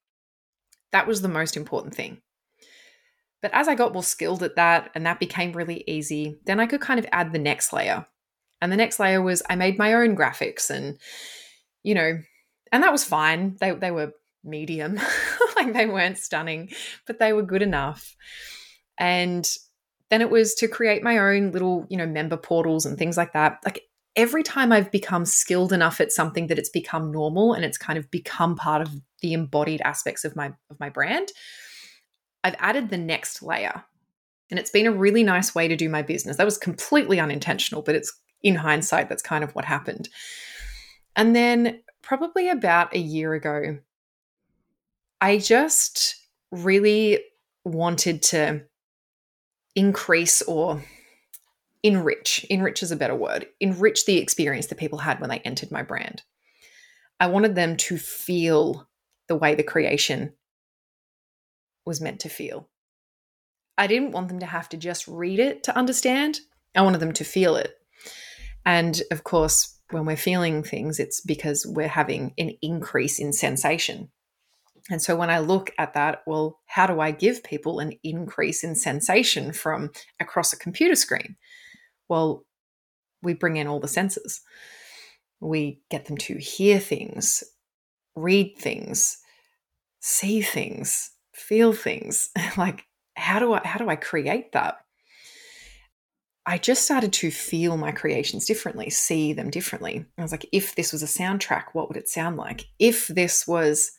[0.93, 2.21] That was the most important thing.
[3.43, 6.67] But as I got more skilled at that and that became really easy, then I
[6.67, 8.07] could kind of add the next layer.
[8.63, 10.99] And the next layer was I made my own graphics and,
[11.83, 12.19] you know,
[12.73, 13.57] and that was fine.
[13.61, 14.13] They, they were
[14.43, 14.99] medium,
[15.57, 16.71] like they weren't stunning,
[17.07, 18.17] but they were good enough.
[18.97, 19.47] And
[20.11, 23.33] then it was to create my own little, you know, member portals and things like
[23.33, 23.59] that.
[23.65, 23.83] Like
[24.17, 27.99] every time I've become skilled enough at something that it's become normal and it's kind
[27.99, 28.91] of become part of
[29.21, 31.29] the embodied aspects of my of my brand,
[32.43, 33.85] I've added the next layer.
[34.51, 36.37] And it's been a really nice way to do my business.
[36.37, 38.13] That was completely unintentional, but it's
[38.43, 40.09] in hindsight that's kind of what happened.
[41.17, 43.79] And then probably about a year ago,
[45.21, 46.17] I just
[46.51, 47.21] really
[47.65, 48.63] wanted to
[49.75, 50.83] increase or
[51.85, 55.71] enrich, enrich is a better word, enrich the experience that people had when they entered
[55.71, 56.23] my brand.
[57.21, 58.89] I wanted them to feel
[59.29, 60.33] the way the creation
[61.87, 62.69] was meant to feel.
[63.77, 66.41] I didn't want them to have to just read it to understand.
[66.75, 67.75] I wanted them to feel it.
[68.65, 74.09] And of course, when we're feeling things, it's because we're having an increase in sensation.
[74.91, 78.65] And so when I look at that, well, how do I give people an increase
[78.65, 81.37] in sensation from across a computer screen?
[82.09, 82.45] Well,
[83.23, 84.43] we bring in all the senses.
[85.41, 87.43] We get them to hear things,
[88.15, 89.19] read things,
[90.01, 92.31] see things, feel things.
[92.57, 92.85] like
[93.17, 94.79] how do I how do I create that?
[96.47, 100.05] I just started to feel my creations differently, see them differently.
[100.19, 102.67] I was like, if this was a soundtrack, what would it sound like?
[102.79, 103.93] If this was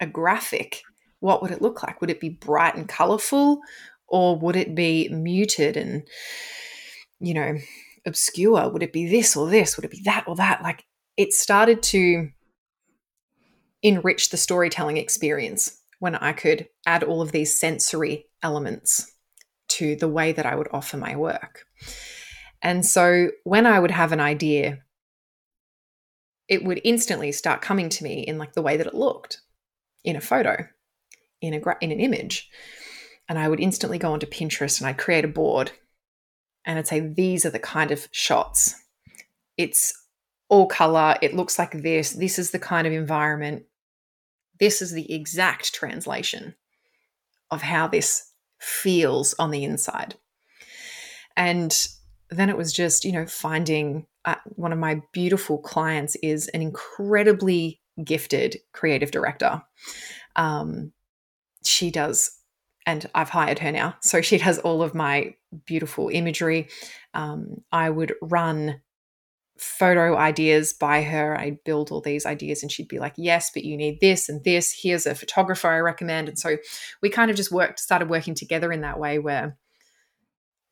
[0.00, 0.82] a graphic,
[1.20, 2.00] what would it look like?
[2.00, 3.60] Would it be bright and colorful
[4.08, 6.02] or would it be muted and,
[7.22, 7.56] you know,
[8.06, 8.68] obscure?
[8.68, 9.76] Would it be this or this?
[9.76, 10.62] Would it be that or that?
[10.62, 10.84] Like
[11.16, 12.28] it started to
[13.82, 19.12] enrich the storytelling experience when I could add all of these sensory elements
[19.68, 21.64] to the way that I would offer my work.
[22.60, 24.78] And so when I would have an idea,
[26.48, 29.40] it would instantly start coming to me in like the way that it looked
[30.04, 30.66] in a photo,
[31.40, 32.50] in a gra- in an image.
[33.28, 35.72] And I would instantly go onto Pinterest and I'd create a board
[36.64, 38.74] and I'd say these are the kind of shots.
[39.56, 39.92] It's
[40.48, 43.64] all color, it looks like this, this is the kind of environment.
[44.60, 46.54] This is the exact translation
[47.50, 50.14] of how this feels on the inside.
[51.36, 51.74] And
[52.30, 56.62] then it was just, you know, finding uh, one of my beautiful clients is an
[56.62, 59.62] incredibly gifted creative director.
[60.36, 60.92] Um,
[61.64, 62.30] she does,
[62.86, 63.96] and I've hired her now.
[64.00, 65.34] So she does all of my
[65.66, 66.68] beautiful imagery.
[67.14, 68.80] Um, I would run
[69.58, 71.38] photo ideas by her.
[71.38, 74.42] I'd build all these ideas and she'd be like, yes, but you need this and
[74.42, 74.76] this.
[74.76, 76.28] Here's a photographer I recommend.
[76.28, 76.56] And so
[77.00, 79.56] we kind of just worked, started working together in that way where,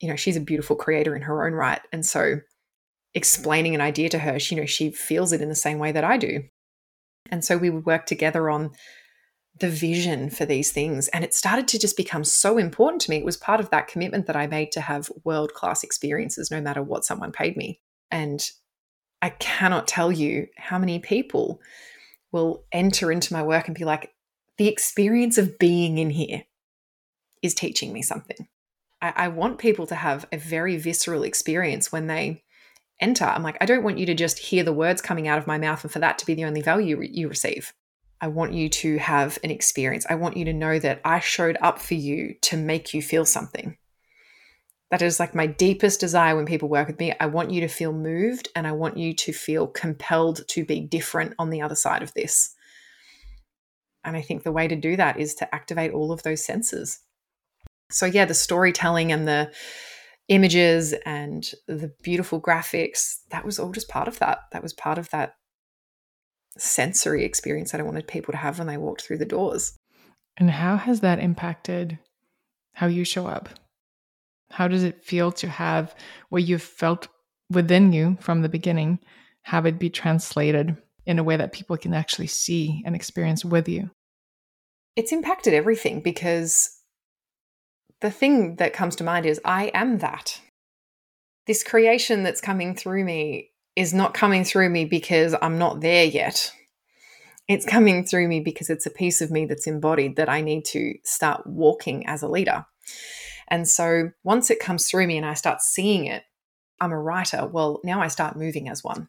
[0.00, 1.80] you know, she's a beautiful creator in her own right.
[1.92, 2.40] And so
[3.14, 5.92] explaining an idea to her, she, you know, she feels it in the same way
[5.92, 6.42] that I do.
[7.30, 8.72] And so we would work together on
[9.60, 11.08] the vision for these things.
[11.08, 13.16] And it started to just become so important to me.
[13.16, 16.60] It was part of that commitment that I made to have world class experiences no
[16.60, 17.80] matter what someone paid me.
[18.10, 18.48] And
[19.22, 21.60] I cannot tell you how many people
[22.32, 24.12] will enter into my work and be like,
[24.56, 26.42] the experience of being in here
[27.42, 28.48] is teaching me something.
[29.00, 32.44] I, I, want people to have a very visceral experience when they
[33.00, 33.24] enter.
[33.24, 35.56] I'm like, I don't want you to just hear the words coming out of my
[35.58, 37.72] mouth and for that to be the only value you receive.
[38.20, 40.06] I want you to have an experience.
[40.08, 43.24] I want you to know that I showed up for you to make you feel
[43.24, 43.76] something.
[44.90, 47.14] That is like my deepest desire when people work with me.
[47.18, 50.80] I want you to feel moved and I want you to feel compelled to be
[50.80, 52.54] different on the other side of this.
[54.04, 57.00] And I think the way to do that is to activate all of those senses.
[57.90, 59.52] So, yeah, the storytelling and the
[60.28, 64.40] images and the beautiful graphics, that was all just part of that.
[64.52, 65.34] That was part of that
[66.58, 69.76] sensory experience that I wanted people to have when they walked through the doors.
[70.36, 71.98] And how has that impacted
[72.74, 73.48] how you show up?
[74.50, 75.94] How does it feel to have
[76.28, 77.08] what you've felt
[77.50, 78.98] within you from the beginning,
[79.42, 80.76] have it be translated
[81.06, 83.90] in a way that people can actually see and experience with you?
[84.96, 86.80] It's impacted everything because
[88.00, 90.40] the thing that comes to mind is I am that.
[91.46, 96.04] This creation that's coming through me is not coming through me because I'm not there
[96.04, 96.52] yet.
[97.48, 100.64] It's coming through me because it's a piece of me that's embodied that I need
[100.66, 102.66] to start walking as a leader.
[103.48, 106.22] And so once it comes through me and I start seeing it,
[106.80, 107.46] I'm a writer.
[107.46, 109.08] Well, now I start moving as one.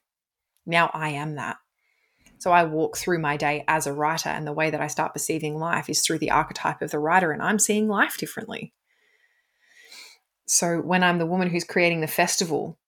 [0.66, 1.57] Now I am that.
[2.39, 5.13] So I walk through my day as a writer, and the way that I start
[5.13, 8.74] perceiving life is through the archetype of the writer, and I'm seeing life differently.
[10.47, 12.79] So when I'm the woman who's creating the festival,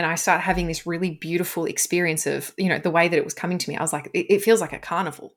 [0.00, 3.24] and I start having this really beautiful experience of, you know, the way that it
[3.24, 5.34] was coming to me, I was like, it, it feels like a carnival.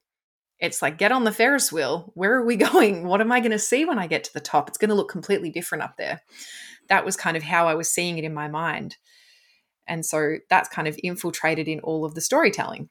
[0.58, 2.14] It's like, get on the Ferris wheel.
[2.16, 3.06] Where are we going?
[3.06, 4.70] What am I going to see when I get to the top?
[4.70, 6.22] It's going to look completely different up there.
[6.88, 8.96] That was kind of how I was seeing it in my mind.
[9.86, 12.88] And so that's kind of infiltrated in all of the storytelling,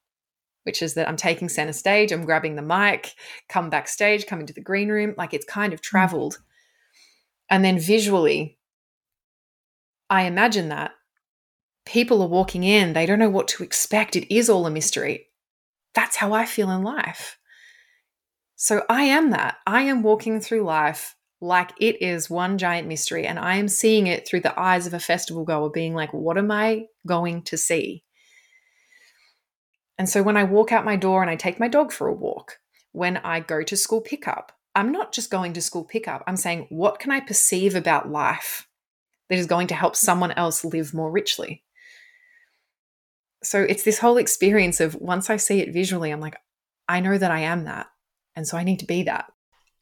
[0.64, 3.14] which is that I'm taking center stage, I'm grabbing the mic,
[3.48, 5.14] come backstage, come into the green room.
[5.16, 5.84] Like it's kind of mm.
[5.84, 6.36] traveled.
[7.48, 8.58] And then visually,
[10.10, 10.90] I imagine that
[11.84, 14.16] people are walking in, they don't know what to expect.
[14.16, 15.28] It is all a mystery.
[15.94, 17.38] That's how I feel in life.
[18.56, 19.56] So I am that.
[19.66, 24.06] I am walking through life like it is one giant mystery, and I am seeing
[24.06, 27.58] it through the eyes of a festival goer, being like, what am I going to
[27.58, 28.04] see?
[29.98, 32.14] And so when I walk out my door and I take my dog for a
[32.14, 32.58] walk,
[32.92, 36.22] when I go to school pickup, I'm not just going to school pickup.
[36.26, 38.68] I'm saying, what can I perceive about life
[39.28, 41.64] that is going to help someone else live more richly?
[43.42, 46.36] So it's this whole experience of once I see it visually, I'm like,
[46.88, 47.86] I know that I am that.
[48.36, 49.26] And so I need to be that.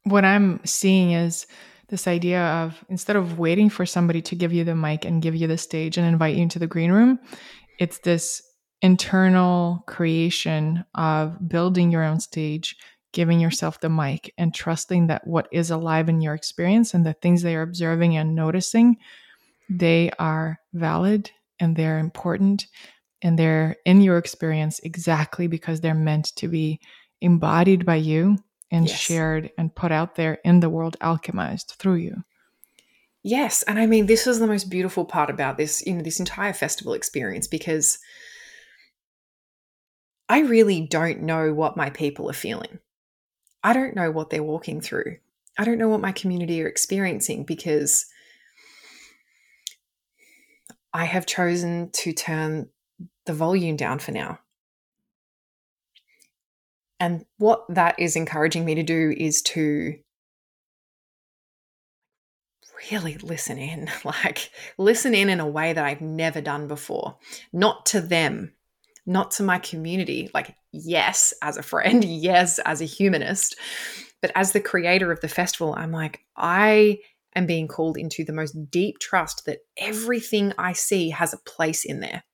[0.05, 1.47] What I'm seeing is
[1.89, 5.35] this idea of instead of waiting for somebody to give you the mic and give
[5.35, 7.19] you the stage and invite you into the green room,
[7.78, 8.43] it's this
[8.82, 12.77] internal creation of building your own stage,
[13.12, 17.12] giving yourself the mic, and trusting that what is alive in your experience and the
[17.15, 18.97] things they are observing and noticing,
[19.69, 22.66] they are valid and they're important
[23.23, 26.81] and they're in your experience exactly because they're meant to be
[27.21, 28.39] embodied by you
[28.71, 28.99] and yes.
[28.99, 32.25] shared and put out there in the world, alchemized through you.
[33.23, 36.21] Yes, and I mean this is the most beautiful part about this, you know, this
[36.21, 37.99] entire festival experience because
[40.29, 42.79] I really don't know what my people are feeling.
[43.63, 45.17] I don't know what they're walking through.
[45.59, 48.07] I don't know what my community are experiencing because
[50.95, 52.69] I have chosen to turn
[53.31, 54.40] the volume down for now.
[56.98, 59.94] And what that is encouraging me to do is to
[62.90, 67.19] really listen in, like listen in in a way that I've never done before,
[67.52, 68.52] not to them,
[69.07, 70.28] not to my community.
[70.35, 73.55] Like, yes, as a friend, yes, as a humanist,
[74.20, 76.98] but as the creator of the festival, I'm like, I
[77.36, 81.85] am being called into the most deep trust that everything I see has a place
[81.85, 82.24] in there.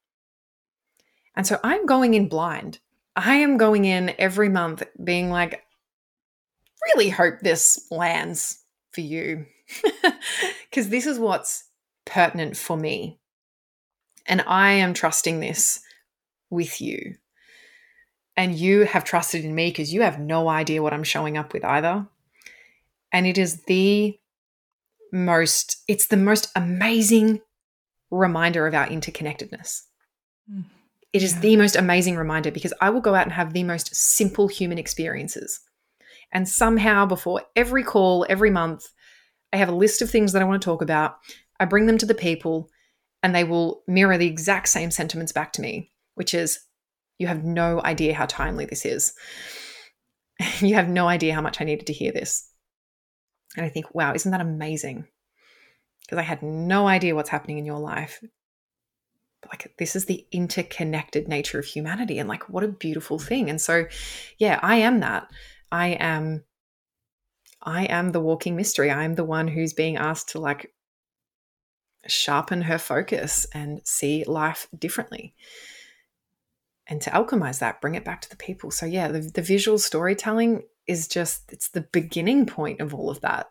[1.36, 2.78] And so I'm going in blind.
[3.14, 5.62] I am going in every month being like,
[6.86, 9.46] really hope this lands for you.
[10.70, 11.64] Because this is what's
[12.04, 13.18] pertinent for me.
[14.26, 15.80] And I am trusting this
[16.50, 17.16] with you.
[18.36, 21.54] And you have trusted in me because you have no idea what I'm showing up
[21.54, 22.06] with either.
[23.10, 24.18] And it is the
[25.12, 27.40] most, it's the most amazing
[28.10, 29.82] reminder of our interconnectedness.
[30.52, 30.64] Mm.
[31.16, 31.40] It is yeah.
[31.40, 34.76] the most amazing reminder because I will go out and have the most simple human
[34.76, 35.60] experiences.
[36.30, 38.86] And somehow, before every call, every month,
[39.50, 41.16] I have a list of things that I want to talk about.
[41.58, 42.68] I bring them to the people,
[43.22, 46.58] and they will mirror the exact same sentiments back to me, which is,
[47.18, 49.14] you have no idea how timely this is.
[50.60, 52.46] you have no idea how much I needed to hear this.
[53.56, 55.06] And I think, wow, isn't that amazing?
[56.02, 58.22] Because I had no idea what's happening in your life
[59.48, 63.50] like this is the interconnected nature of humanity and like what a beautiful thing.
[63.50, 63.86] And so
[64.38, 65.30] yeah i am that.
[65.70, 66.44] I am
[67.62, 68.90] i am the walking mystery.
[68.90, 70.72] I am the one who's being asked to like
[72.06, 75.34] sharpen her focus and see life differently
[76.86, 78.70] and to alchemize that bring it back to the people.
[78.70, 83.20] So yeah the, the visual storytelling is just it's the beginning point of all of
[83.22, 83.48] that.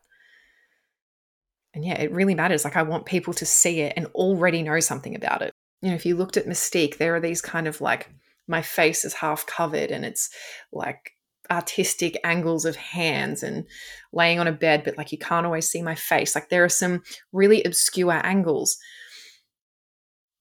[1.74, 2.64] And yeah, it really matters.
[2.64, 5.54] Like, I want people to see it and already know something about it
[5.86, 8.10] you know, if you looked at Mystique, there are these kind of like
[8.48, 10.32] my face is half covered and it's
[10.74, 11.12] like
[11.52, 13.68] artistic angles of hands and
[14.12, 16.34] laying on a bed, but like you can't always see my face.
[16.34, 18.78] Like there are some really obscure angles.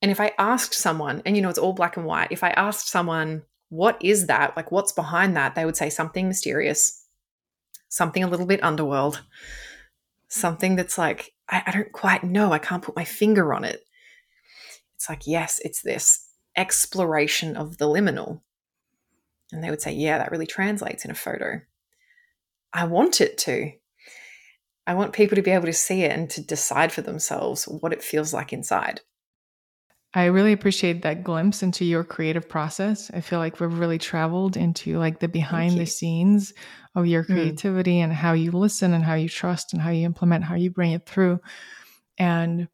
[0.01, 2.51] And if I asked someone, and you know, it's all black and white, if I
[2.51, 4.57] asked someone, what is that?
[4.57, 5.55] Like, what's behind that?
[5.55, 7.05] They would say something mysterious,
[7.91, 9.23] something a little bit underworld,
[10.29, 12.51] something that's like, I, I don't quite know.
[12.51, 13.85] I can't put my finger on it
[15.05, 16.27] it's like, yes, it's this
[16.57, 18.41] exploration of the liminal.
[19.53, 21.61] And they would say, yeah, that really translates in a photo.
[22.73, 23.73] I want it to.
[24.87, 27.93] I want people to be able to see it and to decide for themselves what
[27.93, 29.03] it feels like inside.
[30.15, 33.11] I really appreciate that glimpse into your creative process.
[33.13, 36.55] I feel like we've really traveled into like the behind the scenes
[36.95, 37.35] of your hmm.
[37.35, 38.05] creativity mm.
[38.05, 40.93] and how you listen and how you trust and how you implement, how you bring
[40.93, 41.41] it through.
[42.17, 42.69] And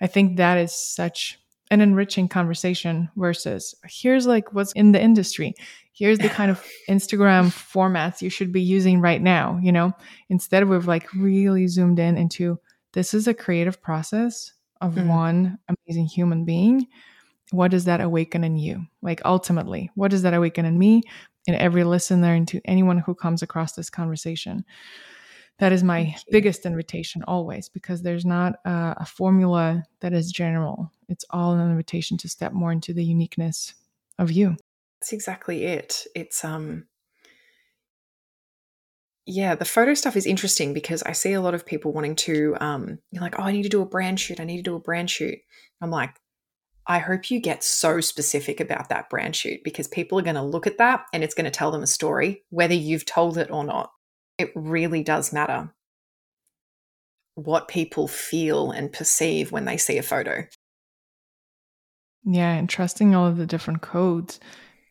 [0.00, 1.38] I think that is such
[1.70, 5.54] an enriching conversation versus here's like what's in the industry.
[5.92, 9.92] Here's the kind of instagram formats you should be using right now you know?
[10.28, 12.58] Instead we've like really zoomed in into
[12.92, 15.08] this is a creative process of mm.
[15.08, 16.86] one amazing human being.
[17.50, 18.86] What does that awaken in you?
[19.02, 21.02] Like ultimately what does that awaken in me
[21.46, 24.64] in every listener and to anyone who comes across this conversation
[25.58, 30.92] that is my biggest invitation always because there's not a, a, formula that is general.
[31.08, 33.74] It's all an invitation to step more into the uniqueness
[34.18, 34.56] of you.
[35.00, 36.06] That's exactly it.
[36.14, 36.86] It's um
[39.26, 42.56] yeah the photo stuff is interesting because i see a lot of people wanting to
[42.60, 44.40] um you're like oh i need to do a brand shoot.
[44.40, 45.38] I need to do a brand shoot.
[45.82, 46.18] I'm like
[46.90, 50.42] I hope you get so specific about that brand shoot because people are going to
[50.42, 53.50] look at that and it's going to tell them a story, whether you've told it
[53.50, 53.90] or not
[54.38, 55.72] it really does matter
[57.34, 60.44] what people feel and perceive when they see a photo.
[62.24, 64.40] Yeah, and trusting all of the different codes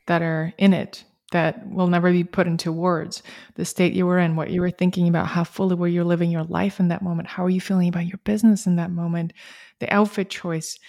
[0.08, 3.22] that are in it that will never be put into words.
[3.56, 6.32] The state you were in, what you were thinking about, how fully were you living
[6.32, 7.28] your life in that moment?
[7.28, 9.34] How are you feeling about your business in that moment?
[9.80, 10.80] The outfit choice,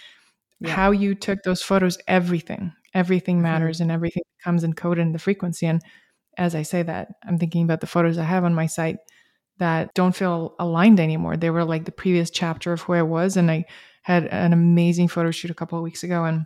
[0.61, 0.71] yeah.
[0.71, 3.43] how you took those photos, everything, everything mm-hmm.
[3.43, 3.83] matters mm-hmm.
[3.83, 5.65] and everything comes encoded in the frequency.
[5.65, 5.81] And
[6.39, 8.97] as I say that, I'm thinking about the photos I have on my site
[9.59, 11.37] that don't feel aligned anymore.
[11.37, 13.37] They were like the previous chapter of who I was.
[13.37, 13.65] And I
[14.03, 16.45] had an amazing photo shoot a couple of weeks ago and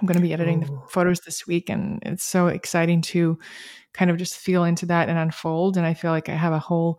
[0.00, 3.38] I'm going to be editing the photos this week, and it's so exciting to
[3.92, 5.76] kind of just feel into that and unfold.
[5.76, 6.98] And I feel like I have a whole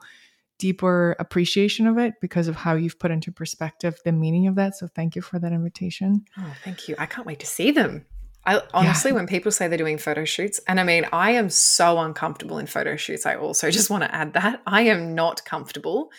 [0.60, 4.76] deeper appreciation of it because of how you've put into perspective the meaning of that.
[4.76, 6.23] So thank you for that invitation.
[6.38, 6.95] Oh, thank you.
[6.99, 8.06] I can't wait to see them.
[8.45, 9.15] I honestly, yeah.
[9.15, 12.67] when people say they're doing photo shoots, and I mean, I am so uncomfortable in
[12.67, 13.25] photo shoots.
[13.25, 16.09] I also just want to add that I am not comfortable.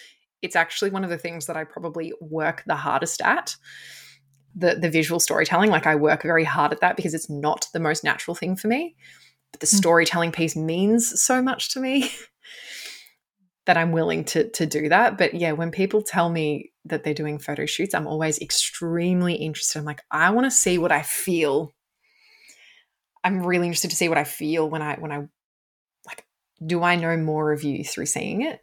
[0.42, 3.56] It's actually one of the things that I probably work the hardest at
[4.54, 5.70] the the visual storytelling.
[5.70, 8.68] Like I work very hard at that because it's not the most natural thing for
[8.68, 8.94] me.
[9.52, 9.76] But the mm.
[9.76, 12.10] storytelling piece means so much to me
[13.66, 15.18] that I'm willing to to do that.
[15.18, 19.78] But yeah, when people tell me that they're doing photo shoots, I'm always extremely interested.
[19.78, 21.72] I'm like, I want to see what I feel.
[23.24, 25.26] I'm really interested to see what I feel when I when I
[26.06, 26.24] like
[26.64, 28.60] do I know more of you through seeing it?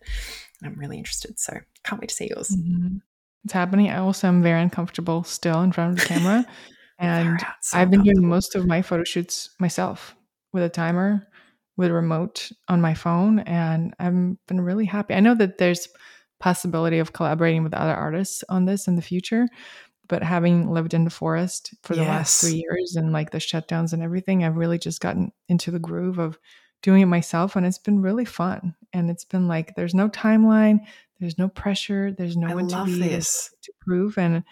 [0.63, 1.39] I'm really interested.
[1.39, 2.49] So can't wait to see yours.
[2.49, 2.97] Mm-hmm
[3.43, 3.89] it's happening.
[3.89, 6.45] I also am very uncomfortable still in front of the camera.
[6.99, 10.15] and so I've been doing most of my photo shoots myself
[10.53, 11.27] with a timer,
[11.77, 13.39] with a remote on my phone.
[13.39, 14.13] And I've
[14.47, 15.13] been really happy.
[15.13, 15.88] I know that there's
[16.39, 19.47] possibility of collaborating with other artists on this in the future.
[20.11, 22.09] But having lived in the forest for the yes.
[22.09, 25.79] last three years and like the shutdowns and everything, I've really just gotten into the
[25.79, 26.38] groove of
[26.83, 30.79] doing it myself and it's been really fun and it's been like there's no timeline
[31.21, 32.11] there's no pressure.
[32.11, 33.53] There's no I one to be uh, this.
[33.61, 34.43] to prove, and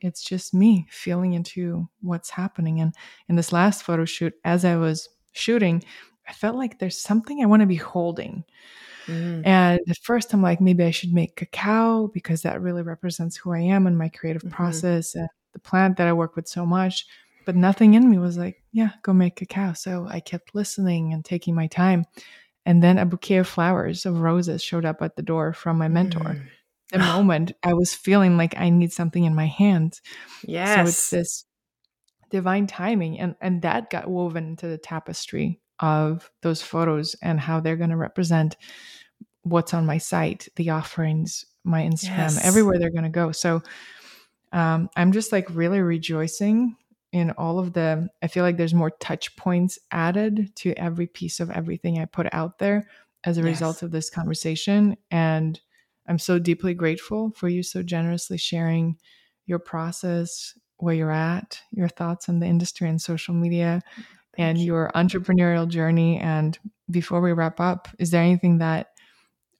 [0.00, 2.80] it's just me feeling into what's happening.
[2.80, 2.92] And
[3.28, 5.84] in this last photo shoot, as I was shooting,
[6.28, 8.44] I felt like there's something I want to be holding.
[9.08, 9.46] Mm.
[9.46, 13.52] And at first, I'm like, maybe I should make cacao because that really represents who
[13.52, 14.54] I am and my creative mm-hmm.
[14.54, 17.06] process and the plant that I work with so much.
[17.46, 19.72] But nothing in me was like, yeah, go make cacao.
[19.72, 22.04] So I kept listening and taking my time.
[22.66, 25.88] And then a bouquet of flowers, of roses, showed up at the door from my
[25.88, 26.20] mentor.
[26.20, 26.42] Mm.
[26.92, 30.00] The moment I was feeling like I need something in my hand.
[30.46, 30.74] Yes.
[30.74, 31.44] So it's this
[32.30, 33.18] divine timing.
[33.18, 37.90] And, and that got woven into the tapestry of those photos and how they're going
[37.90, 38.56] to represent
[39.42, 42.44] what's on my site, the offerings, my Instagram, yes.
[42.44, 43.32] everywhere they're going to go.
[43.32, 43.62] So
[44.52, 46.76] um, I'm just like really rejoicing
[47.12, 51.40] in all of the i feel like there's more touch points added to every piece
[51.40, 52.86] of everything i put out there
[53.24, 53.46] as a yes.
[53.48, 55.60] result of this conversation and
[56.06, 58.96] i'm so deeply grateful for you so generously sharing
[59.46, 63.80] your process where you're at your thoughts on the industry and social media
[64.38, 66.58] and your entrepreneurial journey and
[66.90, 68.92] before we wrap up is there anything that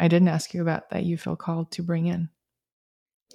[0.00, 2.28] i didn't ask you about that you feel called to bring in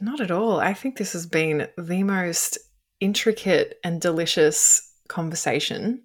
[0.02, 2.57] not at all i think this has been the most
[2.99, 6.02] intricate and delicious conversation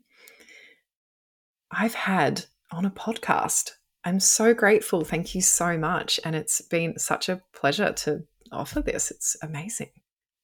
[1.71, 3.73] I've had on a podcast.
[4.05, 5.05] I'm so grateful.
[5.05, 6.19] Thank you so much.
[6.25, 9.11] And it's been such a pleasure to offer this.
[9.11, 9.91] It's amazing.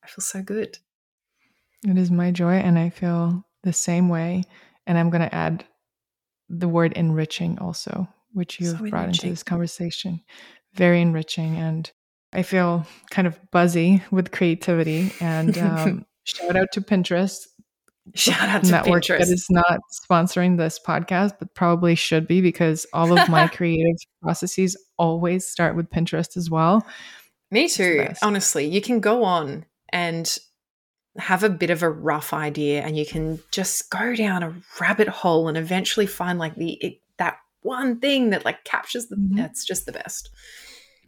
[0.03, 0.79] I feel so good.
[1.87, 2.55] It is my joy.
[2.55, 4.45] And I feel the same way.
[4.87, 5.65] And I'm going to add
[6.49, 10.21] the word enriching also, which you've so brought into this conversation.
[10.75, 11.57] Very enriching.
[11.57, 11.91] And
[12.33, 15.13] I feel kind of buzzy with creativity.
[15.21, 17.47] And um, Shout out to Pinterest.
[18.15, 19.19] Shout out to network Pinterest.
[19.19, 23.97] that is not sponsoring this podcast, but probably should be because all of my creative
[24.23, 26.87] processes always start with Pinterest as well.
[27.51, 28.09] Me too.
[28.23, 30.39] Honestly, you can go on and
[31.19, 35.09] have a bit of a rough idea and you can just go down a rabbit
[35.09, 39.37] hole and eventually find like the it, that one thing that like captures the mm-hmm.
[39.37, 40.31] that's just the best.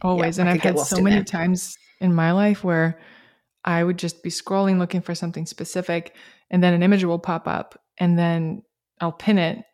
[0.03, 0.39] Always.
[0.39, 1.25] Yeah, and I've had so many there.
[1.25, 3.01] times in my life where
[3.65, 6.15] I would just be scrolling looking for something specific,
[6.51, 8.63] and then an image will pop up, and then
[9.01, 9.65] I'll pin it.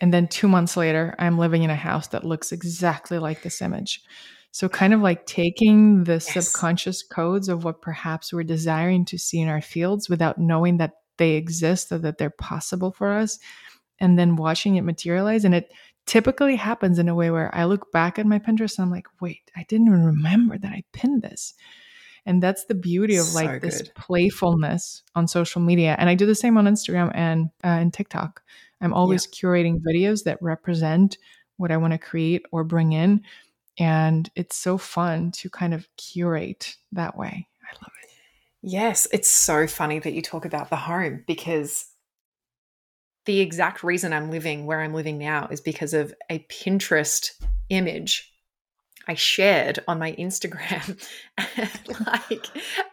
[0.00, 3.60] And then two months later, I'm living in a house that looks exactly like this
[3.60, 4.00] image.
[4.54, 6.32] So, kind of like taking the yes.
[6.32, 10.92] subconscious codes of what perhaps we're desiring to see in our fields without knowing that
[11.16, 13.40] they exist or that they're possible for us,
[13.98, 15.44] and then watching it materialize.
[15.44, 15.72] And it
[16.06, 19.08] typically happens in a way where I look back at my Pinterest and I'm like,
[19.20, 21.54] wait, I didn't even remember that I pinned this.
[22.24, 25.96] And that's the beauty of like this playfulness on social media.
[25.98, 28.40] And I do the same on Instagram and uh, and TikTok.
[28.80, 29.36] I'm always yeah.
[29.36, 31.18] curating videos that represent
[31.56, 33.22] what I want to create or bring in.
[33.78, 37.48] And it's so fun to kind of curate that way.
[37.62, 38.10] I love it.
[38.62, 41.86] Yes, it's so funny that you talk about the home because
[43.26, 47.30] the exact reason I'm living where I'm living now is because of a Pinterest
[47.68, 48.30] image
[49.06, 51.02] I shared on my Instagram
[52.30, 52.46] like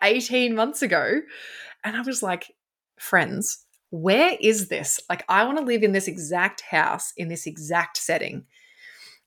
[0.04, 1.22] 18 months ago.
[1.84, 2.54] And I was like,
[2.98, 5.00] friends, where is this?
[5.10, 8.46] Like, I want to live in this exact house, in this exact setting.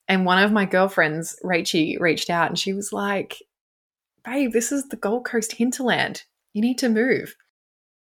[0.09, 3.43] And one of my girlfriends, Rachie, reached out and she was like,
[4.25, 6.25] babe, this is the Gold Coast hinterland.
[6.53, 7.37] You need to move.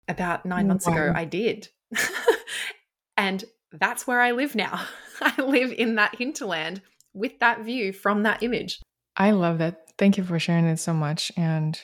[0.08, 0.94] About nine oh, months wow.
[0.94, 1.70] ago, I did.
[3.18, 4.86] and that's where I live now.
[5.22, 6.82] I live in that hinterland
[7.14, 8.82] with that view from that image.
[9.18, 9.82] I love that.
[9.98, 11.32] Thank you for sharing it so much.
[11.38, 11.80] And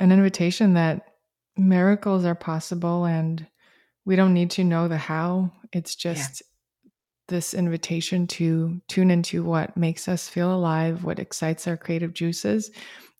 [0.00, 1.06] an invitation that
[1.56, 3.46] miracles are possible and
[4.04, 5.52] we don't need to know the how.
[5.72, 6.42] It's just.
[7.28, 12.70] This invitation to tune into what makes us feel alive, what excites our creative juices,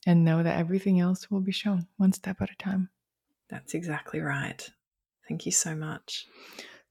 [0.05, 2.89] and know that everything else will be shown one step at a time.
[3.49, 4.67] That's exactly right.
[5.27, 6.25] Thank you so much.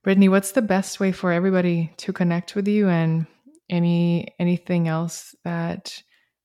[0.04, 3.26] Brittany, what's the best way for everybody to connect with you and
[3.68, 6.00] any anything else that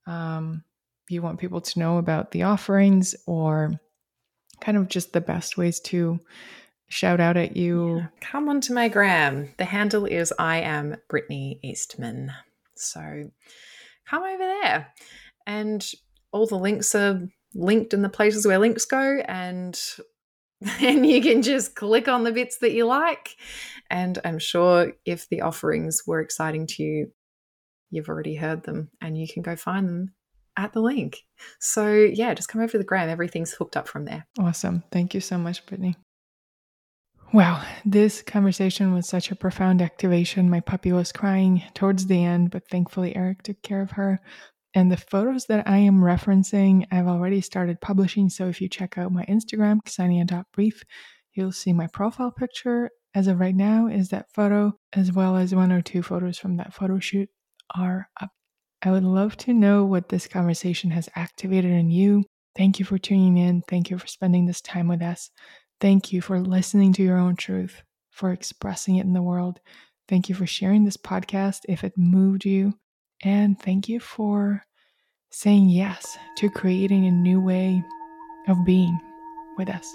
[0.07, 0.63] um,
[1.09, 3.79] you want people to know about the offerings or
[4.61, 6.19] kind of just the best ways to
[6.91, 8.07] shout out at you yeah.
[8.19, 12.31] come onto my gram the handle is i am brittany eastman
[12.75, 13.23] so
[14.07, 14.87] come over there
[15.47, 15.91] and
[16.31, 19.79] all the links are linked in the places where links go and
[20.79, 23.35] then you can just click on the bits that you like
[23.91, 27.11] and I'm sure if the offerings were exciting to you,
[27.89, 30.13] you've already heard them and you can go find them
[30.55, 31.17] at the link.
[31.59, 33.09] So, yeah, just come over to the gram.
[33.09, 34.25] Everything's hooked up from there.
[34.39, 34.83] Awesome.
[34.93, 35.97] Thank you so much, Brittany.
[37.33, 40.49] Wow, this conversation was such a profound activation.
[40.49, 44.19] My puppy was crying towards the end, but thankfully Eric took care of her.
[44.73, 48.29] And the photos that I am referencing, I've already started publishing.
[48.29, 50.83] So if you check out my Instagram, ksania.brief,
[51.33, 55.55] you'll see my profile picture as of right now is that photo, as well as
[55.55, 57.29] one or two photos from that photo shoot,
[57.73, 58.31] are up.
[58.81, 62.25] I would love to know what this conversation has activated in you.
[62.57, 63.61] Thank you for tuning in.
[63.69, 65.29] Thank you for spending this time with us.
[65.81, 67.81] Thank you for listening to your own truth,
[68.11, 69.59] for expressing it in the world.
[70.07, 72.75] Thank you for sharing this podcast if it moved you.
[73.23, 74.63] And thank you for
[75.31, 77.83] saying yes to creating a new way
[78.47, 78.99] of being
[79.57, 79.91] with us.